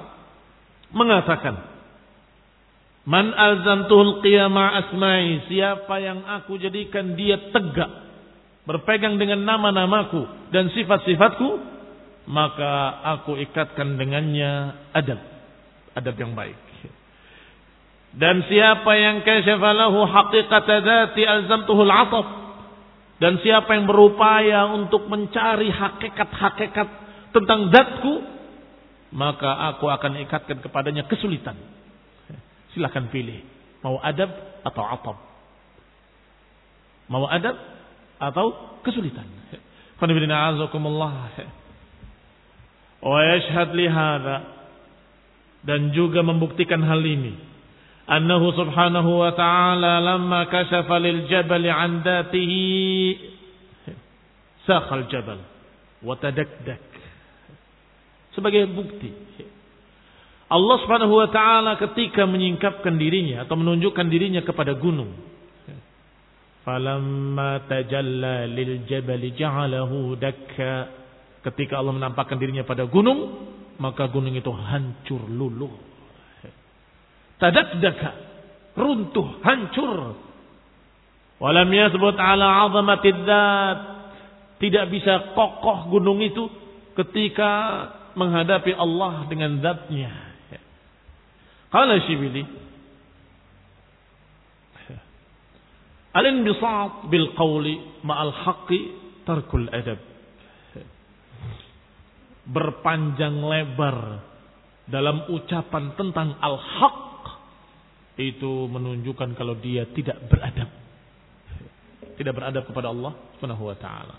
[0.93, 1.78] mengatakan,
[3.09, 7.89] "Man azantuhul qiyama asma'i, siapa yang aku jadikan dia tegak
[8.69, 11.49] berpegang dengan nama-namaku dan sifat-sifatku,
[12.29, 15.21] maka aku ikatkan dengannya adab,
[15.97, 16.69] adab yang baik."
[18.09, 22.27] Dan siapa yang kasyafa lahu haqiqata dzati azamtuhul 'ataf
[23.19, 26.89] dan siapa yang berupaya untuk mencari hakikat-hakikat
[27.35, 28.15] tentang zatku,
[29.13, 31.59] maka aku akan ikatkan kepadanya kesulitan.
[32.75, 33.41] Silahkan pilih.
[33.81, 34.29] Mau adab
[34.67, 35.17] atau atab.
[37.09, 37.57] Mau adab
[38.21, 39.25] atau kesulitan.
[39.97, 41.33] Qanibidina azakumullah.
[43.01, 44.37] Wa yashhad lihada.
[45.65, 47.35] Dan juga membuktikan hal ini.
[48.09, 52.65] Annahu subhanahu wa ta'ala lamma kashafa lil jabal an datihi.
[54.65, 55.41] Sakhal jabal.
[56.01, 56.81] Watadakdak.
[58.33, 59.11] Sebagai bukti.
[60.49, 65.13] Allah Subhanahu wa taala ketika menyingkapkan dirinya atau menunjukkan dirinya kepada gunung
[66.65, 70.73] falamma tajalla lil jabal ja'alahu dakka
[71.53, 75.89] ketika Allah menampakkan dirinya pada gunung maka gunung itu hancur luluh
[77.39, 78.11] tadakdaka,
[78.75, 80.19] runtuh, hancur.
[81.39, 83.79] Walam yasbut ala azamati dzat.
[84.59, 86.51] Tidak bisa kokoh gunung itu
[86.99, 87.51] ketika
[88.19, 90.28] menghadapi Allah dengan zatnya.
[91.69, 92.43] Qala Syibili
[96.19, 98.79] Al-inbisat bil qawli ma'al haqqi
[99.23, 100.01] tarkul adab.
[102.49, 104.25] Berpanjang lebar
[104.89, 106.99] dalam ucapan tentang al-haq
[108.19, 110.73] itu menunjukkan kalau dia tidak beradab.
[112.19, 114.17] Tidak beradab kepada Allah Subhanahu wa taala.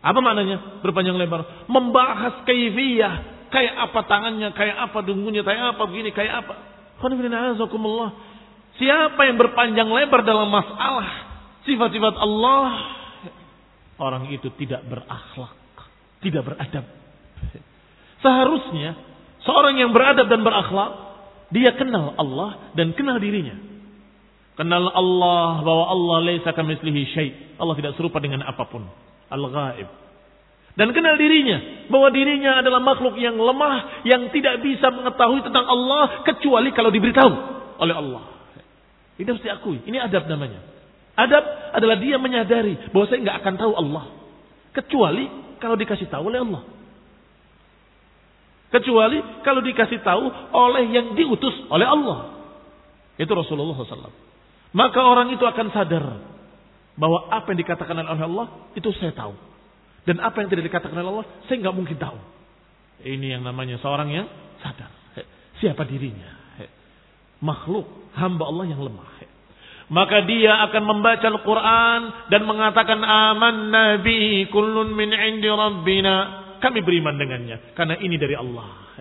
[0.00, 0.84] Apa maknanya?
[0.84, 6.69] Berpanjang lebar, membahas kaifiyah, kayak apa tangannya, kayak apa dunggunya, kayak apa begini, kayak apa.
[8.80, 11.08] Siapa yang berpanjang lebar dalam masalah
[11.68, 12.68] sifat-sifat Allah,
[14.00, 15.52] orang itu tidak berakhlak,
[16.24, 16.84] tidak beradab.
[18.20, 18.96] Seharusnya
[19.44, 20.92] seorang yang beradab dan berakhlak
[21.50, 23.56] dia kenal Allah dan kenal dirinya.
[24.54, 27.30] Kenal Allah bahwa Allah laisa kamitslihi syai.
[27.56, 28.84] Allah tidak serupa dengan apa pun.
[29.32, 29.88] Al-ghaib.
[30.78, 36.22] Dan kenal dirinya bahwa dirinya adalah makhluk yang lemah yang tidak bisa mengetahui tentang Allah
[36.22, 37.32] kecuali kalau diberitahu
[37.82, 38.22] oleh Allah.
[39.18, 39.82] Ini harus diakui.
[39.84, 40.62] Ini adab namanya.
[41.18, 41.44] Adab
[41.76, 44.04] adalah dia menyadari bahwa saya nggak akan tahu Allah
[44.72, 45.24] kecuali
[45.58, 46.62] kalau dikasih tahu oleh Allah.
[48.70, 52.38] Kecuali kalau dikasih tahu oleh yang diutus oleh Allah.
[53.18, 54.14] Itu Rasulullah SAW.
[54.70, 56.06] Maka orang itu akan sadar
[56.94, 58.46] bahwa apa yang dikatakan oleh Allah
[58.78, 59.34] itu saya tahu.
[60.08, 62.18] Dan apa yang tidak dikatakan oleh Allah saya nggak mungkin tahu.
[63.04, 64.26] Ini yang namanya seorang yang
[64.60, 64.92] sadar.
[65.60, 66.40] Siapa dirinya?
[67.40, 69.08] Makhluk hamba Allah yang lemah.
[69.90, 77.16] Maka dia akan membaca Al-Quran dan mengatakan aman nabi kullun min indi rabbina kami beriman
[77.16, 78.92] dengannya karena ini dari Allah.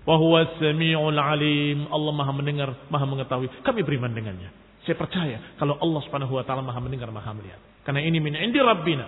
[0.00, 1.86] Wa huwa samiul alim.
[1.92, 3.52] Allah Maha mendengar, Maha mengetahui.
[3.60, 4.48] Kami beriman dengannya.
[4.88, 7.60] Saya percaya kalau Allah Subhanahu wa taala Maha mendengar, Maha melihat.
[7.84, 9.06] Karena ini min indi rabbina.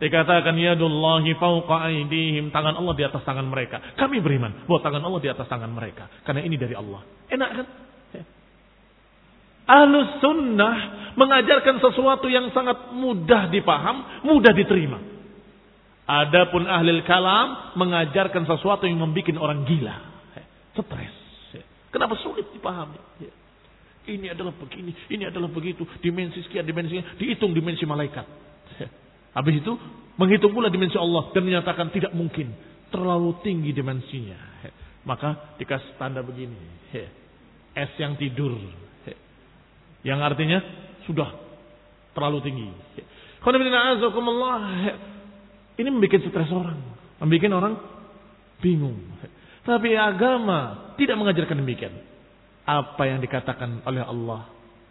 [0.00, 3.84] Dikatakan yadullahi fauqa aidihim, tangan Allah di atas tangan mereka.
[4.00, 7.04] Kami beriman bahwa tangan Allah di atas tangan mereka karena ini dari Allah.
[7.28, 7.66] Enak kan?
[9.70, 10.76] Ahlus sunnah
[11.14, 14.98] mengajarkan sesuatu yang sangat mudah dipaham, mudah diterima.
[16.10, 19.94] Adapun ahli kalam mengajarkan sesuatu yang membuat orang gila.
[20.74, 21.14] Stres.
[21.94, 22.98] Kenapa sulit dipahami?
[24.10, 25.86] Ini adalah begini, ini adalah begitu.
[26.02, 27.20] Dimensi sekian, dimensi sekian.
[27.20, 28.26] Dihitung dimensi malaikat.
[29.30, 29.72] Habis itu
[30.18, 32.50] menghitung pula dimensi Allah dan menyatakan tidak mungkin.
[32.90, 34.38] Terlalu tinggi dimensinya.
[35.06, 36.58] Maka dikasih tanda begini.
[37.72, 38.58] Es yang tidur.
[40.02, 40.58] Yang artinya
[41.06, 41.30] sudah
[42.12, 42.68] terlalu tinggi.
[45.80, 46.78] Ini membuat stres orang.
[47.22, 47.74] Membuat orang
[48.60, 48.98] bingung.
[49.64, 51.94] Tapi agama tidak mengajarkan demikian.
[52.60, 54.46] apa yang dikatakan oleh Allah.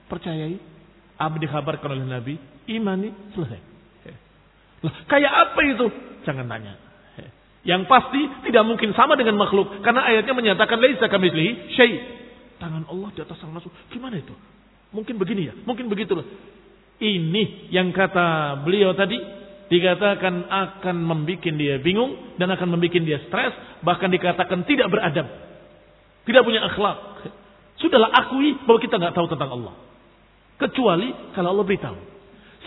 [0.10, 0.58] Percayai.
[1.20, 2.36] Apa dikabarkan oleh Nabi.
[2.68, 3.12] Imani.
[3.36, 3.69] Selesai.
[4.80, 5.88] Loh, kayak apa itu?
[6.24, 6.74] Jangan tanya.
[7.68, 9.84] Yang pasti tidak mungkin sama dengan makhluk.
[9.84, 11.94] Karena ayatnya menyatakan laisa kamitslihi syai.
[12.60, 13.76] Tangan Allah di atas makhluk.
[13.92, 14.32] Gimana itu?
[14.90, 16.18] Mungkin begini ya, mungkin begitu.
[17.00, 19.16] Ini yang kata beliau tadi
[19.70, 23.54] dikatakan akan membuat dia bingung dan akan membuat dia stres,
[23.86, 25.30] bahkan dikatakan tidak beradab.
[26.26, 26.98] Tidak punya akhlak.
[27.80, 29.74] Sudahlah akui bahwa kita nggak tahu tentang Allah.
[30.60, 31.98] Kecuali kalau Allah beritahu.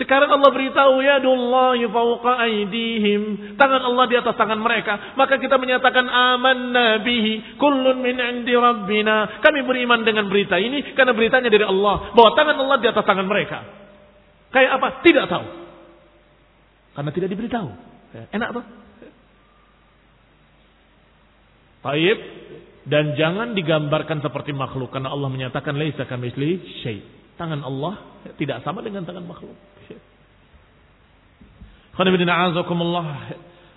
[0.00, 3.52] Sekarang Allah beritahu ya Dullahi fauqa aidihim.
[3.61, 5.12] Tangan Allah di atas tangan mereka.
[5.20, 7.61] Maka kita menyatakan aman nabihi.
[7.61, 9.44] Kullun min indi rabbina.
[9.44, 10.96] Kami beriman dengan berita ini.
[10.96, 12.16] Karena beritanya dari Allah.
[12.16, 13.59] Bahwa tangan Allah di atas tangan mereka.
[14.48, 14.88] Kayak apa?
[15.05, 15.46] Tidak tahu.
[16.96, 17.68] Karena tidak diberitahu.
[18.33, 18.64] Enak tuh.
[21.85, 22.18] Taib.
[22.88, 24.88] Dan jangan digambarkan seperti makhluk.
[24.88, 25.76] Karena Allah menyatakan.
[25.76, 26.81] Laisa kamisli.
[27.37, 29.72] Tangan Allah tidak sama dengan tangan makhluk.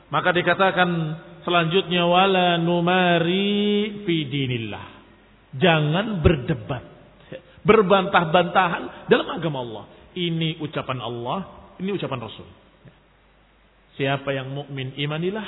[0.06, 0.90] Maka dikatakan
[1.44, 4.88] selanjutnya wala numari fi dinillah.
[5.56, 6.84] Jangan berdebat,
[7.64, 9.86] berbantah-bantahan dalam agama Allah.
[10.16, 11.40] Ini ucapan Allah,
[11.80, 12.48] ini ucapan Rasul.
[13.96, 15.48] Siapa yang mukmin imanilah.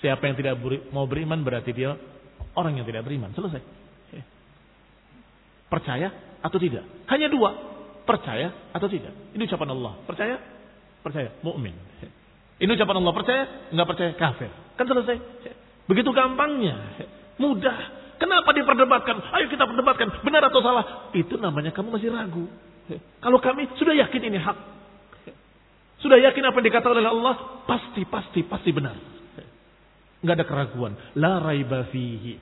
[0.00, 0.60] Siapa yang tidak
[0.92, 1.96] mau beriman berarti dia
[2.56, 3.32] orang yang tidak beriman.
[3.32, 3.60] Selesai.
[5.68, 6.84] Percaya atau tidak?
[7.08, 7.50] Hanya dua.
[8.04, 9.12] Percaya atau tidak?
[9.32, 9.92] Ini ucapan Allah.
[10.04, 10.36] Percaya
[11.04, 11.76] Percaya, mukmin.
[12.56, 13.42] Ini ucapan Allah percaya,
[13.76, 14.50] nggak percaya kafir.
[14.80, 15.16] Kan selesai.
[15.84, 17.04] Begitu gampangnya,
[17.36, 17.76] mudah.
[18.16, 19.36] Kenapa diperdebatkan?
[19.36, 21.12] Ayo kita perdebatkan, benar atau salah?
[21.12, 22.48] Itu namanya kamu masih ragu.
[23.20, 24.58] Kalau kami sudah yakin ini hak.
[26.00, 27.34] Sudah yakin apa yang dikatakan oleh Allah?
[27.68, 28.96] Pasti, pasti, pasti benar.
[30.24, 30.92] Nggak ada keraguan.
[31.20, 32.40] La raiba fihi.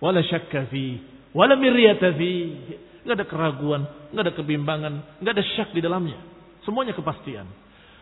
[0.00, 1.32] Wala syakka fihi.
[1.32, 3.04] Wala miryata fihi.
[3.04, 3.82] Nggak ada keraguan.
[4.12, 4.92] Nggak ada kebimbangan.
[5.24, 6.20] Nggak ada syak di dalamnya.
[6.64, 7.48] Semuanya kepastian.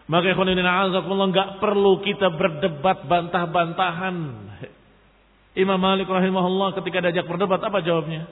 [0.07, 4.17] Maka ikhwanina azakumullah nggak perlu kita berdebat bantah-bantahan.
[5.57, 8.29] Imam Malik rahimahullah ketika diajak berdebat apa jawabnya?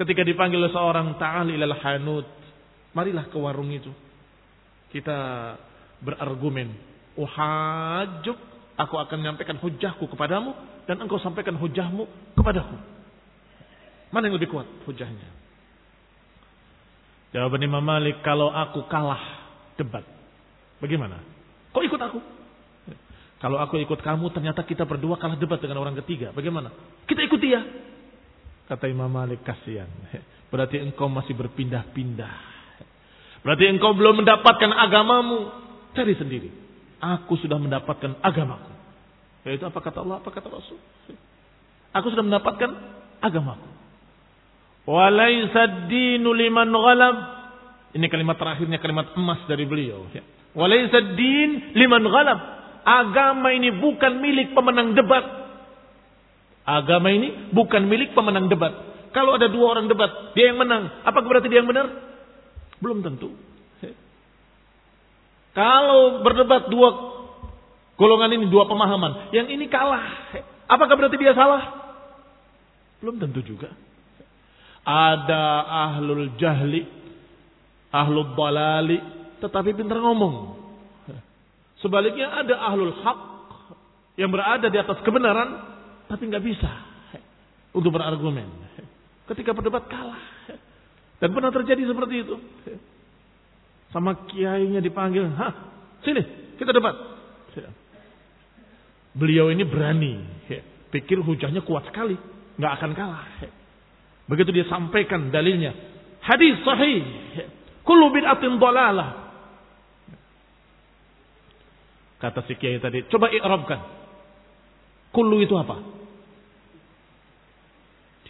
[0.00, 2.26] Ketika dipanggil seorang ta'al ilal hanut.
[2.96, 3.92] Marilah ke warung itu.
[4.90, 5.18] Kita
[6.02, 6.72] berargumen.
[7.14, 8.38] Uhajuk.
[8.80, 10.56] Aku akan menyampaikan hujahku kepadamu.
[10.88, 12.74] Dan engkau sampaikan hujahmu kepadaku.
[14.10, 15.28] Mana yang lebih kuat hujahnya?
[17.36, 18.24] Jawaban Imam Malik.
[18.24, 19.20] Kalau aku kalah
[19.76, 20.19] debat.
[20.80, 21.20] Bagaimana?
[21.70, 22.20] Kok ikut aku?
[23.40, 26.28] Kalau aku ikut kamu ternyata kita berdua kalah debat dengan orang ketiga.
[26.36, 26.68] Bagaimana?
[27.08, 27.64] Kita ikut dia.
[28.68, 29.88] Kata Imam Malik kasihan.
[30.52, 32.36] Berarti engkau masih berpindah-pindah.
[33.40, 35.48] Berarti engkau belum mendapatkan agamamu.
[35.96, 36.52] Cari sendiri.
[37.00, 38.72] Aku sudah mendapatkan agamaku.
[39.48, 40.76] Yaitu apa kata Allah, apa kata Rasul.
[41.96, 42.70] Aku sudah mendapatkan
[43.24, 43.68] agamaku.
[44.84, 47.16] Walaisa dinu liman ghalab.
[47.96, 50.04] Ini kalimat terakhirnya kalimat emas dari beliau.
[50.54, 52.40] Walaysa din liman ghalab.
[52.82, 55.22] Agama ini bukan milik pemenang debat.
[56.66, 58.72] Agama ini bukan milik pemenang debat.
[59.10, 61.02] Kalau ada dua orang debat, dia yang menang.
[61.02, 61.90] Apakah berarti dia yang benar?
[62.78, 63.34] Belum tentu.
[65.50, 66.88] Kalau berdebat dua
[67.98, 69.34] golongan ini, dua pemahaman.
[69.34, 70.30] Yang ini kalah.
[70.70, 71.74] Apakah berarti dia salah?
[73.02, 73.74] Belum tentu juga.
[74.86, 75.44] Ada
[75.90, 76.86] ahlul jahli,
[77.90, 80.60] ahlul balali, tetapi pintar ngomong.
[81.80, 83.20] Sebaliknya ada ahlul hak
[84.20, 85.48] yang berada di atas kebenaran
[86.06, 86.70] tapi nggak bisa
[87.72, 88.46] untuk berargumen.
[89.30, 90.22] Ketika berdebat kalah.
[91.20, 92.36] Dan pernah terjadi seperti itu.
[93.92, 95.52] Sama kiainya dipanggil, "Hah,
[96.00, 96.22] sini,
[96.56, 96.96] kita debat."
[99.10, 100.22] Beliau ini berani,
[100.94, 102.14] pikir hujahnya kuat sekali,
[102.56, 103.26] nggak akan kalah.
[104.30, 105.74] Begitu dia sampaikan dalilnya,
[106.22, 107.02] hadis sahih,
[107.82, 109.19] kullu bid'atin dhalalah,
[112.20, 113.80] Kata si kiai tadi, coba i'rabkan.
[115.10, 115.80] Kullu itu apa?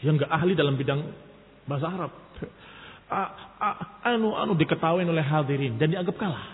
[0.00, 1.00] Dia nggak ahli dalam bidang
[1.68, 2.12] bahasa Arab.
[4.06, 6.46] anu anu diketahui oleh hadirin dan dianggap kalah.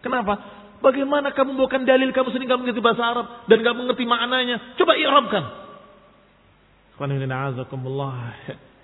[0.00, 0.38] Kenapa?
[0.80, 4.78] Bagaimana kamu bukan dalil kamu sendiri nggak mengerti bahasa Arab dan nggak mengerti maknanya?
[4.80, 5.44] Coba i'rabkan.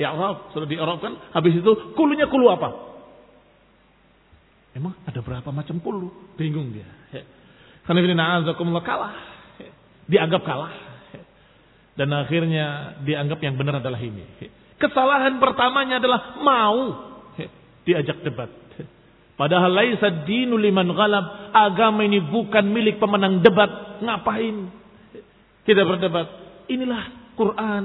[0.03, 1.17] Arab sudah di'rabkan.
[1.33, 2.69] Habis itu kulunya kulu apa?
[4.77, 6.37] Emang ada berapa macam kulu?
[6.37, 6.89] Bingung dia.
[8.83, 9.15] Kalah.
[10.07, 10.75] Dianggap kalah.
[11.93, 14.25] Dan akhirnya dianggap yang benar adalah ini.
[14.81, 16.79] Kesalahan pertamanya adalah mau
[17.85, 18.51] diajak debat.
[19.37, 21.51] Padahal laisa dinu liman ghalab.
[21.53, 23.99] Agama ini bukan milik pemenang debat.
[23.99, 24.71] Ngapain?
[25.67, 26.27] Kita berdebat.
[26.71, 27.85] Inilah Quran.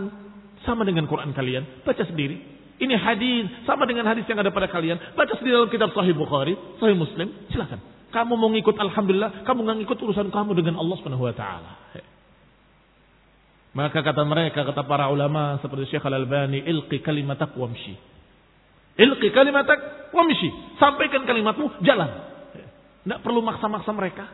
[0.65, 2.35] sama dengan Quran kalian, baca sendiri.
[2.77, 4.99] Ini hadis sama dengan hadis yang ada pada kalian.
[5.15, 7.79] Baca sendiri dalam kitab Sahih Bukhari, Sahih Muslim, silakan.
[8.07, 11.71] Kamu mau ngikut alhamdulillah, kamu nggak ngikut urusan kamu dengan Allah Subhanahu wa taala.
[13.75, 17.93] Maka kata mereka, kata para ulama seperti Syekh Al-Albani, ilqi kalimatak wamshi.
[18.97, 20.49] Ilqi kalimatak wamshi.
[20.81, 22.09] Sampaikan kalimatmu, jalan.
[23.05, 24.25] Tidak perlu maksa-maksa mereka.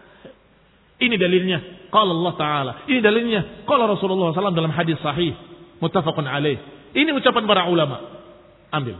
[1.01, 1.91] Ini dalilnya.
[1.91, 2.73] Qala Allah Ta'ala.
[2.87, 3.41] Ini dalilnya.
[3.67, 5.35] Qala Rasulullah SAW dalam hadis sahih.
[5.83, 6.57] Muttafaqun alaih.
[6.95, 7.99] Ini ucapan para ulama.
[8.71, 8.95] Ambil.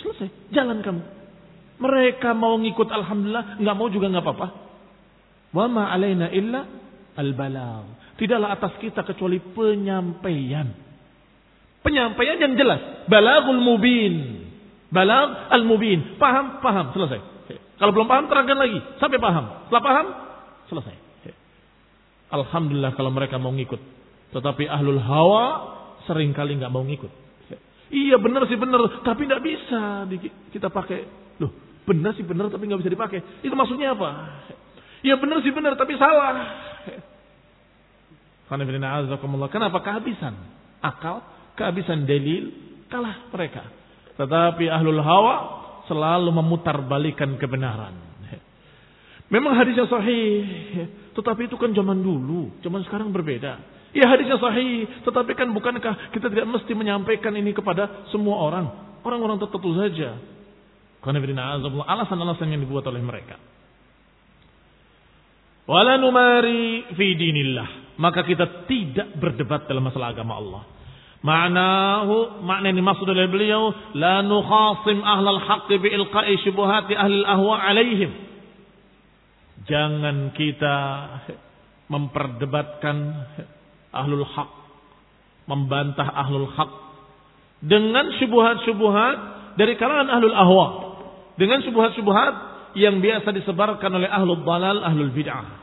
[0.00, 0.30] Selesai.
[0.54, 1.17] Jalan kamu.
[1.78, 3.62] Mereka mau ngikut Alhamdulillah.
[3.62, 4.48] nggak mau juga nggak apa-apa.
[5.54, 6.66] Wa ma alaina illa
[7.14, 8.18] al-balag.
[8.18, 10.66] Tidaklah atas kita kecuali penyampaian.
[11.86, 13.06] Penyampaian yang jelas.
[13.06, 14.44] Balagul mubin.
[14.90, 16.18] Balag al-mubin.
[16.18, 16.58] Paham?
[16.58, 16.90] Paham.
[16.90, 17.20] Selesai.
[17.78, 18.78] Kalau belum paham terangkan lagi.
[18.98, 19.70] Sampai paham.
[19.70, 20.06] Setelah paham
[20.68, 20.96] Selesai.
[22.28, 23.80] Alhamdulillah kalau mereka mau ngikut.
[24.36, 25.44] Tetapi ahlul hawa
[26.04, 27.28] sering kali nggak mau ngikut.
[27.88, 30.04] Iya benar sih benar, tapi nggak bisa
[30.52, 31.08] kita pakai.
[31.40, 31.48] Loh,
[31.88, 33.18] benar sih benar tapi nggak bisa dipakai.
[33.40, 34.10] Itu maksudnya apa?
[35.00, 36.36] Iya benar sih benar tapi salah.
[39.48, 40.34] Kenapa kehabisan
[40.84, 41.24] akal,
[41.56, 42.52] kehabisan dalil,
[42.92, 43.64] kalah mereka.
[44.16, 45.34] Tetapi ahlul hawa
[45.88, 48.08] selalu memutar balikan kebenaran.
[49.28, 50.40] Memang hadisnya sahih,
[51.12, 53.60] tetapi itu kan zaman dulu, zaman sekarang berbeda.
[53.92, 58.66] Ya hadisnya sahih, tetapi kan bukankah kita tidak mesti menyampaikan ini kepada semua orang,
[59.04, 60.16] orang-orang tertentu saja.
[61.08, 63.40] Alasan-alasan yang dibuat oleh mereka.
[65.68, 67.96] Wala numari fi dinillah.
[68.00, 70.62] Maka kita tidak berdebat dalam masalah agama Allah.
[71.18, 77.58] Ma'nahu, makna yang dimaksud oleh beliau, la nukhasim ahlal haqqi bi ilqa'i syubuhati ahlil ahwa
[77.58, 78.10] alaihim.
[79.66, 80.76] Jangan kita
[81.90, 82.96] memperdebatkan
[83.90, 84.50] ahlul haq,
[85.50, 86.72] membantah ahlul haq
[87.60, 89.18] dengan syubhat-syubhat
[89.58, 90.66] dari kalangan ahlul ahwa,
[91.39, 92.33] dengan syubhat-syubhat
[92.77, 95.61] yang biasa disebarkan oleh ahlul dalal, ahlul bid'ah.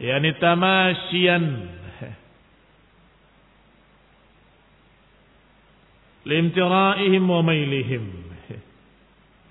[0.00, 1.44] Yani tamasyian
[6.24, 8.04] limtira'ihim wa mailihim.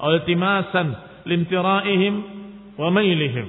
[0.01, 2.23] Altimasan لانترائهم
[2.77, 3.47] وميلهم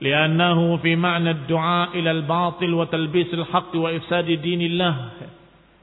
[0.00, 4.94] لأنه في معنى الدعاء إلى الباطل وتلبيس الحق وإفساد دين الله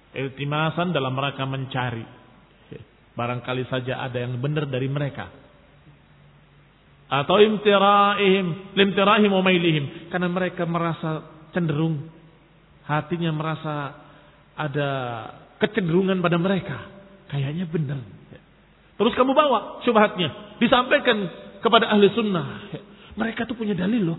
[0.09, 2.01] iltimasan dalam mereka mencari
[3.14, 5.30] barangkali saja ada yang benar dari mereka
[7.08, 12.10] atau imtiraihim limtiraihim wa mailihim karena mereka merasa cenderung
[12.84, 13.74] hatinya merasa
[14.58, 14.90] ada
[15.62, 16.90] kecenderungan pada mereka
[17.30, 18.02] kayaknya benar
[18.94, 20.58] Terus kamu bawa syubhatnya.
[20.62, 21.18] Disampaikan
[21.58, 22.70] kepada ahli sunnah.
[23.18, 24.18] Mereka tuh punya dalil loh.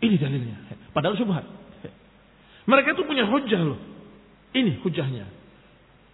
[0.00, 0.56] Ini dalilnya.
[0.94, 1.44] Padahal syubhat.
[2.70, 3.80] Mereka tuh punya hujah loh.
[4.54, 5.26] Ini hujahnya.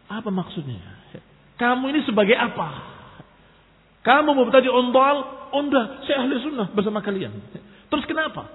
[0.08, 0.80] Apa maksudnya?
[1.56, 2.96] Kamu ini sebagai apa?
[4.04, 5.16] Kamu mau ondal,
[5.50, 7.32] onda, saya ahli sunnah bersama kalian.
[7.90, 8.46] Terus kenapa?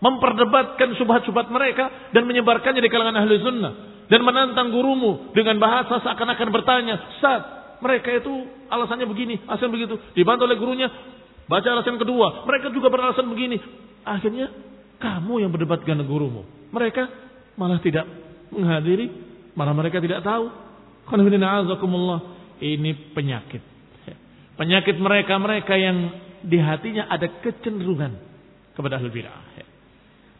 [0.00, 3.72] Memperdebatkan subhat-subhat mereka dan menyebarkannya di kalangan ahli sunnah.
[4.08, 7.42] Dan menantang gurumu dengan bahasa seakan-akan bertanya, Saat
[7.80, 8.32] mereka itu
[8.68, 10.00] alasannya begini, alasan begitu.
[10.16, 10.88] Dibantu oleh gurunya,
[11.48, 12.48] baca alasan kedua.
[12.48, 13.60] Mereka juga beralasan begini.
[14.04, 14.52] Akhirnya
[15.00, 16.44] kamu yang berdebat dengan gurumu.
[16.72, 17.02] Mereka
[17.60, 18.08] malah tidak
[18.52, 19.12] menghadiri,
[19.52, 20.48] malah mereka tidak tahu.
[22.62, 23.62] Ini penyakit.
[24.54, 25.96] Penyakit mereka-mereka yang
[26.44, 28.12] di hatinya ada kecenderungan
[28.78, 29.44] kepada ahli bid'ah.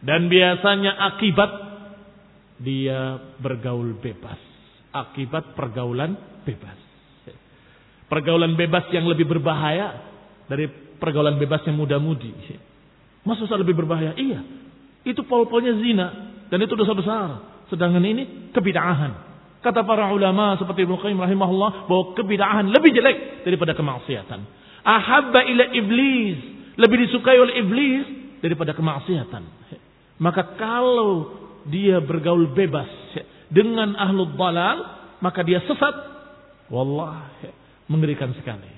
[0.05, 1.51] Dan biasanya akibat
[2.61, 4.39] dia bergaul bebas.
[4.95, 6.15] Akibat pergaulan
[6.47, 6.77] bebas.
[8.05, 10.13] Pergaulan bebas yang lebih berbahaya
[10.45, 10.69] dari
[11.01, 12.31] pergaulan bebas yang muda-mudi.
[13.25, 14.13] Masa lebih berbahaya?
[14.13, 14.45] Iya.
[15.03, 16.07] Itu pol-polnya zina.
[16.47, 17.27] Dan itu dosa besar.
[17.67, 19.34] Sedangkan ini kebidahan.
[19.65, 24.45] Kata para ulama seperti Ibnu Qayyim rahimahullah bahwa kebidahan lebih jelek daripada kemaksiatan.
[24.85, 26.37] Ahabba ila iblis.
[26.77, 28.05] Lebih disukai oleh iblis
[28.45, 29.41] daripada kemaksiatan.
[30.21, 31.33] Maka kalau
[31.65, 32.85] dia bergaul bebas
[33.49, 34.77] dengan ahlul dalal,
[35.17, 36.13] maka dia sesat.
[36.69, 37.25] Wallah,
[37.89, 38.69] Mengerikan sekali.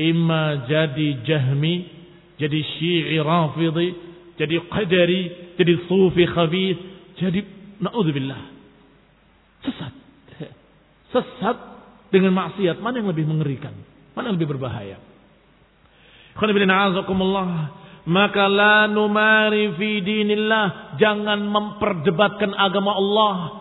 [0.00, 1.76] Ima jadi jahmi,
[2.40, 3.88] jadi syi'i rafidhi,
[4.40, 5.22] jadi qadari,
[5.60, 6.80] jadi sufi khabith,
[7.20, 7.40] jadi
[7.84, 8.59] na'udzubillah.
[9.64, 9.92] Sesat.
[11.12, 11.56] Sesat
[12.14, 12.78] dengan maksiat.
[12.80, 13.74] Mana yang lebih mengerikan?
[14.16, 14.98] Mana yang lebih berbahaya?
[18.06, 20.96] Maka la numari fi dinillah.
[20.96, 23.60] Jangan memperdebatkan agama Allah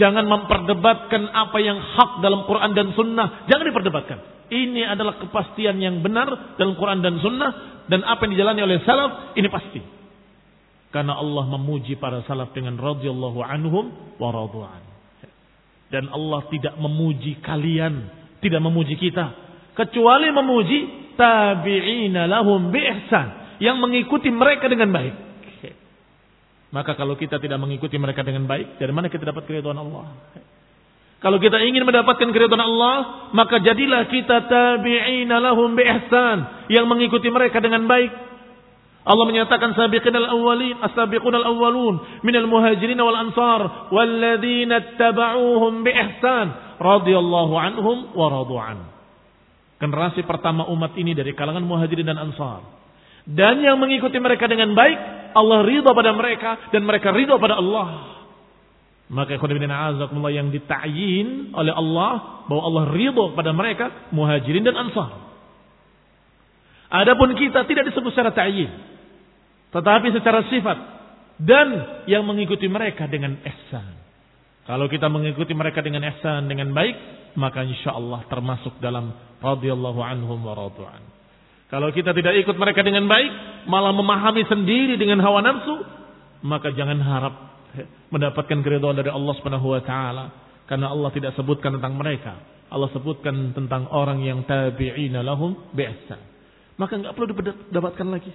[0.00, 3.44] Jangan memperdebatkan apa yang hak dalam Quran dan Sunnah.
[3.52, 4.18] Jangan diperdebatkan.
[4.48, 7.84] Ini adalah kepastian yang benar dalam Quran dan Sunnah.
[7.84, 9.80] Dan apa yang dijalani oleh salaf, ini pasti.
[10.88, 14.89] Karena Allah memuji para salaf dengan radhiyallahu anhum wa radu'an.
[15.90, 18.06] Dan Allah tidak memuji kalian,
[18.38, 19.34] tidak memuji kita,
[19.74, 20.78] kecuali memuji
[21.18, 25.14] tabi'ina lahum bi ihsan yang mengikuti mereka dengan baik.
[26.70, 30.06] Maka kalau kita tidak mengikuti mereka dengan baik, dari mana kita dapat keridhaan Allah?
[31.20, 32.96] Kalau kita ingin mendapatkan keridhaan Allah,
[33.34, 38.29] maka jadilah kita tabi'ina lahum bi ihsan yang mengikuti mereka dengan baik.
[39.00, 47.54] Allah menyatakan sabiqin al-awwalin as-sabiqun al-awwalun minal muhajirin wal ansar walladzina ittaba'uuhum bi ihsan radhiyallahu
[47.56, 48.78] anhum wa radu'an.
[49.80, 52.60] Generasi pertama umat ini dari kalangan muhajirin dan ansar.
[53.24, 54.98] Dan yang mengikuti mereka dengan baik,
[55.32, 58.20] Allah ridha pada mereka dan mereka ridha pada Allah.
[59.10, 65.32] Maka ikhwan azakumullah yang dita'yin oleh Allah bahwa Allah ridha pada mereka muhajirin dan ansar.
[66.90, 68.89] Adapun kita tidak disebut secara ta'yin.
[69.70, 70.78] Tetapi secara sifat
[71.40, 71.68] dan
[72.10, 73.96] yang mengikuti mereka dengan ihsan.
[74.68, 76.94] Kalau kita mengikuti mereka dengan ihsan dengan baik,
[77.34, 81.02] maka insya Allah termasuk dalam radhiyallahu anhum wa radu'an.
[81.70, 85.74] Kalau kita tidak ikut mereka dengan baik, malah memahami sendiri dengan hawa nafsu,
[86.42, 87.34] maka jangan harap
[88.10, 90.24] mendapatkan keridhaan dari Allah Subhanahu wa taala
[90.66, 92.34] karena Allah tidak sebutkan tentang mereka.
[92.70, 96.18] Allah sebutkan tentang orang yang tabi'ina lahum bi'ihsan.
[96.78, 98.30] Maka enggak perlu didapatkan lagi.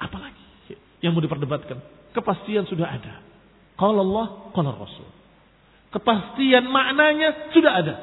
[0.00, 0.43] Apalagi?
[1.04, 1.76] Yang mau diperdebatkan.
[2.16, 3.20] Kepastian sudah ada.
[3.76, 4.26] Kalau Allah,
[4.56, 5.08] kalau Rasul.
[5.92, 7.94] Kepastian maknanya sudah ada.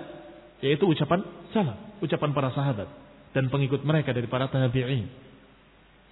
[0.62, 1.98] Yaitu ucapan salam.
[1.98, 2.86] Ucapan para sahabat.
[3.34, 5.10] Dan pengikut mereka dari para tabi'in.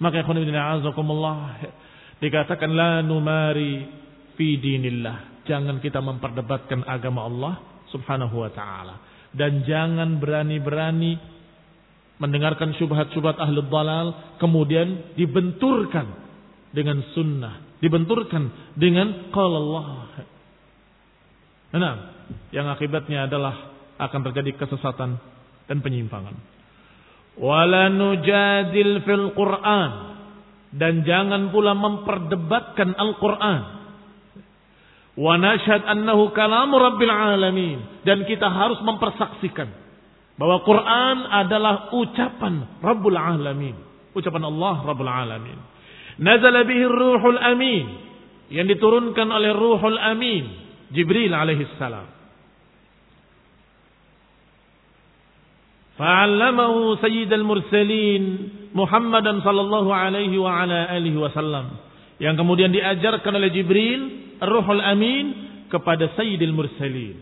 [0.01, 1.61] Maka azakumullah.
[2.17, 3.85] Dikatakan la numari
[4.33, 5.45] fi dinillah.
[5.45, 7.53] Jangan kita memperdebatkan agama Allah
[7.93, 8.95] subhanahu wa ta'ala.
[9.29, 11.19] Dan jangan berani-berani
[12.17, 14.39] mendengarkan syubhat-syubhat ahli dalal.
[14.39, 16.28] Kemudian dibenturkan
[16.69, 19.87] dengan sunnah, dibenturkan dengan qala Allah.
[21.69, 21.95] Nah,
[22.49, 25.19] yang akibatnya adalah akan terjadi kesesatan
[25.69, 26.33] dan penyimpangan.
[27.39, 29.91] Wala nujadil fil Qur'an
[30.75, 33.61] dan jangan pula memperdebatkan Al-Qur'an.
[35.19, 39.67] Wa nashhad annahu kalamu rabbil alamin dan kita harus mempersaksikan
[40.39, 43.75] bahwa Quran adalah ucapan Rabbul alamin,
[44.15, 45.59] ucapan Allah Rabbul alamin.
[46.19, 47.85] Nazala bihi ruhul amin.
[48.51, 50.43] Yang diturunkan oleh ruhul amin.
[50.91, 52.19] Jibril alaihi salam.
[55.99, 58.23] Fa'allamahu sayyidal mursalin
[58.71, 61.75] Muhammadan sallallahu alaihi wa ala alihi wasallam.
[62.19, 64.01] Yang kemudian diajarkan oleh Jibril,
[64.39, 65.25] Ruhul Amin
[65.71, 67.19] kepada Sayyidil Mursalin,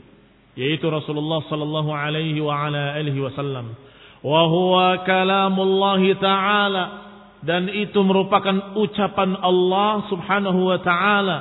[0.57, 3.77] yaitu Rasulullah sallallahu alaihi wa ala alihi wasallam.
[4.25, 6.83] Wa huwa kalamullah ta'ala
[7.47, 11.37] dan itu merupakan ucapan Allah Subhanahu wa taala.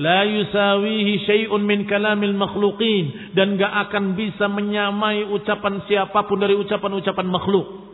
[0.00, 3.36] La yusawihi syai'un min kalamil makhluqin.
[3.36, 7.92] Dan gak akan bisa menyamai ucapan siapa pun dari ucapan-ucapan makhluk.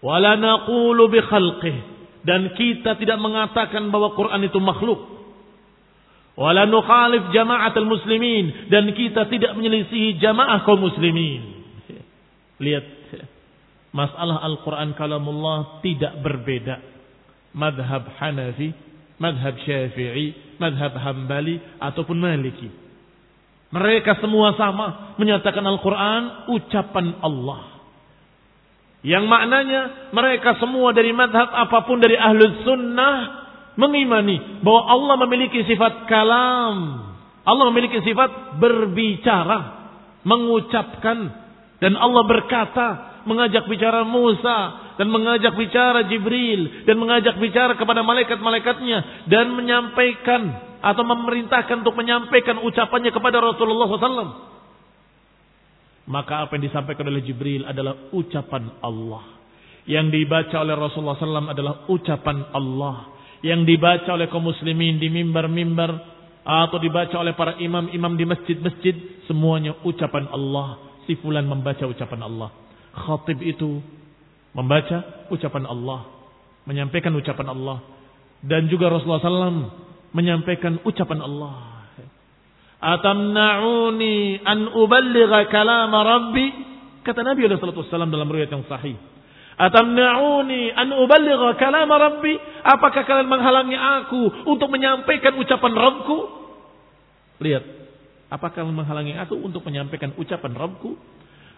[0.00, 1.76] Wala naqulu bi khalqih.
[2.24, 5.12] Dan kita tidak mengatakan bahwa Quran itu makhluk.
[6.40, 8.72] Wala nukhalif jama'atul muslimin.
[8.72, 11.52] Dan kita tidak menyelisihi jamaah kaum muslimin.
[12.56, 12.95] Lihat
[13.94, 16.80] masalah Al-Quran kalamullah tidak berbeda.
[17.56, 18.72] Madhab Hanafi,
[19.16, 22.68] madhab Syafi'i, madhab Hambali, ataupun Maliki.
[23.72, 27.76] Mereka semua sama menyatakan Al-Quran ucapan Allah.
[29.06, 33.46] Yang maknanya mereka semua dari madhab apa pun dari ahlul sunnah
[33.78, 37.06] mengimani bahwa Allah memiliki sifat kalam.
[37.46, 39.58] Allah memiliki sifat berbicara,
[40.26, 41.46] mengucapkan.
[41.78, 42.86] Dan Allah berkata
[43.26, 50.42] mengajak bicara Musa dan mengajak bicara Jibril dan mengajak bicara kepada malaikat-malaikatnya dan menyampaikan
[50.80, 54.30] atau memerintahkan untuk menyampaikan ucapannya kepada Rasulullah SAW.
[56.06, 59.42] Maka apa yang disampaikan oleh Jibril adalah ucapan Allah.
[59.90, 63.10] Yang dibaca oleh Rasulullah SAW adalah ucapan Allah.
[63.42, 66.14] Yang dibaca oleh kaum muslimin di mimbar-mimbar
[66.46, 71.02] atau dibaca oleh para imam-imam di masjid-masjid semuanya ucapan Allah.
[71.10, 72.65] Si fulan membaca ucapan Allah
[72.96, 73.84] khatib itu
[74.56, 76.08] membaca ucapan Allah,
[76.64, 77.78] menyampaikan ucapan Allah,
[78.40, 79.68] dan juga Rasulullah SAW
[80.16, 81.76] menyampaikan ucapan Allah.
[82.76, 86.46] Atamna'uni an uballigha kalam Rabbi
[87.04, 88.96] kata Nabi SAW dalam riwayat yang sahih.
[89.56, 92.32] Atamna'uni an uballigha kalam Rabbi
[92.64, 96.18] apakah kalian menghalangi aku untuk menyampaikan ucapan Rabbku?
[97.40, 97.64] Lihat,
[98.32, 100.96] apakah kalian menghalangi aku untuk menyampaikan ucapan Rabbku?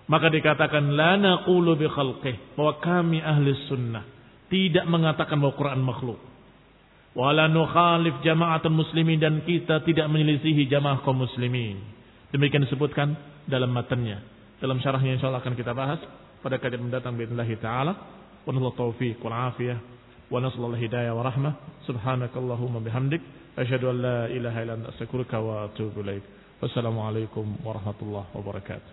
[0.08, 4.04] Maka dikatakan la naqulu bi khalqih bahwa kami ahli sunnah
[4.52, 6.20] tidak mengatakan bahwa Quran makhluk.
[7.14, 11.78] Wala nukhalif jama'atul muslimin dan kita tidak menyelisihi jamaah kaum muslimin.
[12.34, 13.14] Demikian disebutkan
[13.46, 14.22] dalam matanya.
[14.58, 16.02] Dalam syarahnya insyaallah akan kita bahas
[16.42, 17.94] pada kajian mendatang باذنillah taala.
[18.44, 19.78] Wa nasallahu taufiq wal afiyah
[20.34, 21.54] wa nasallahu hidayah wa rahmah.
[21.86, 23.22] Subhanakallahumma bihamdik
[23.56, 26.26] asyhadu an la ilaha illa anta astaghfiruka wa atubu ilaik.
[26.60, 28.92] Wassalamualaikum warahmatullahi wabarakatuh.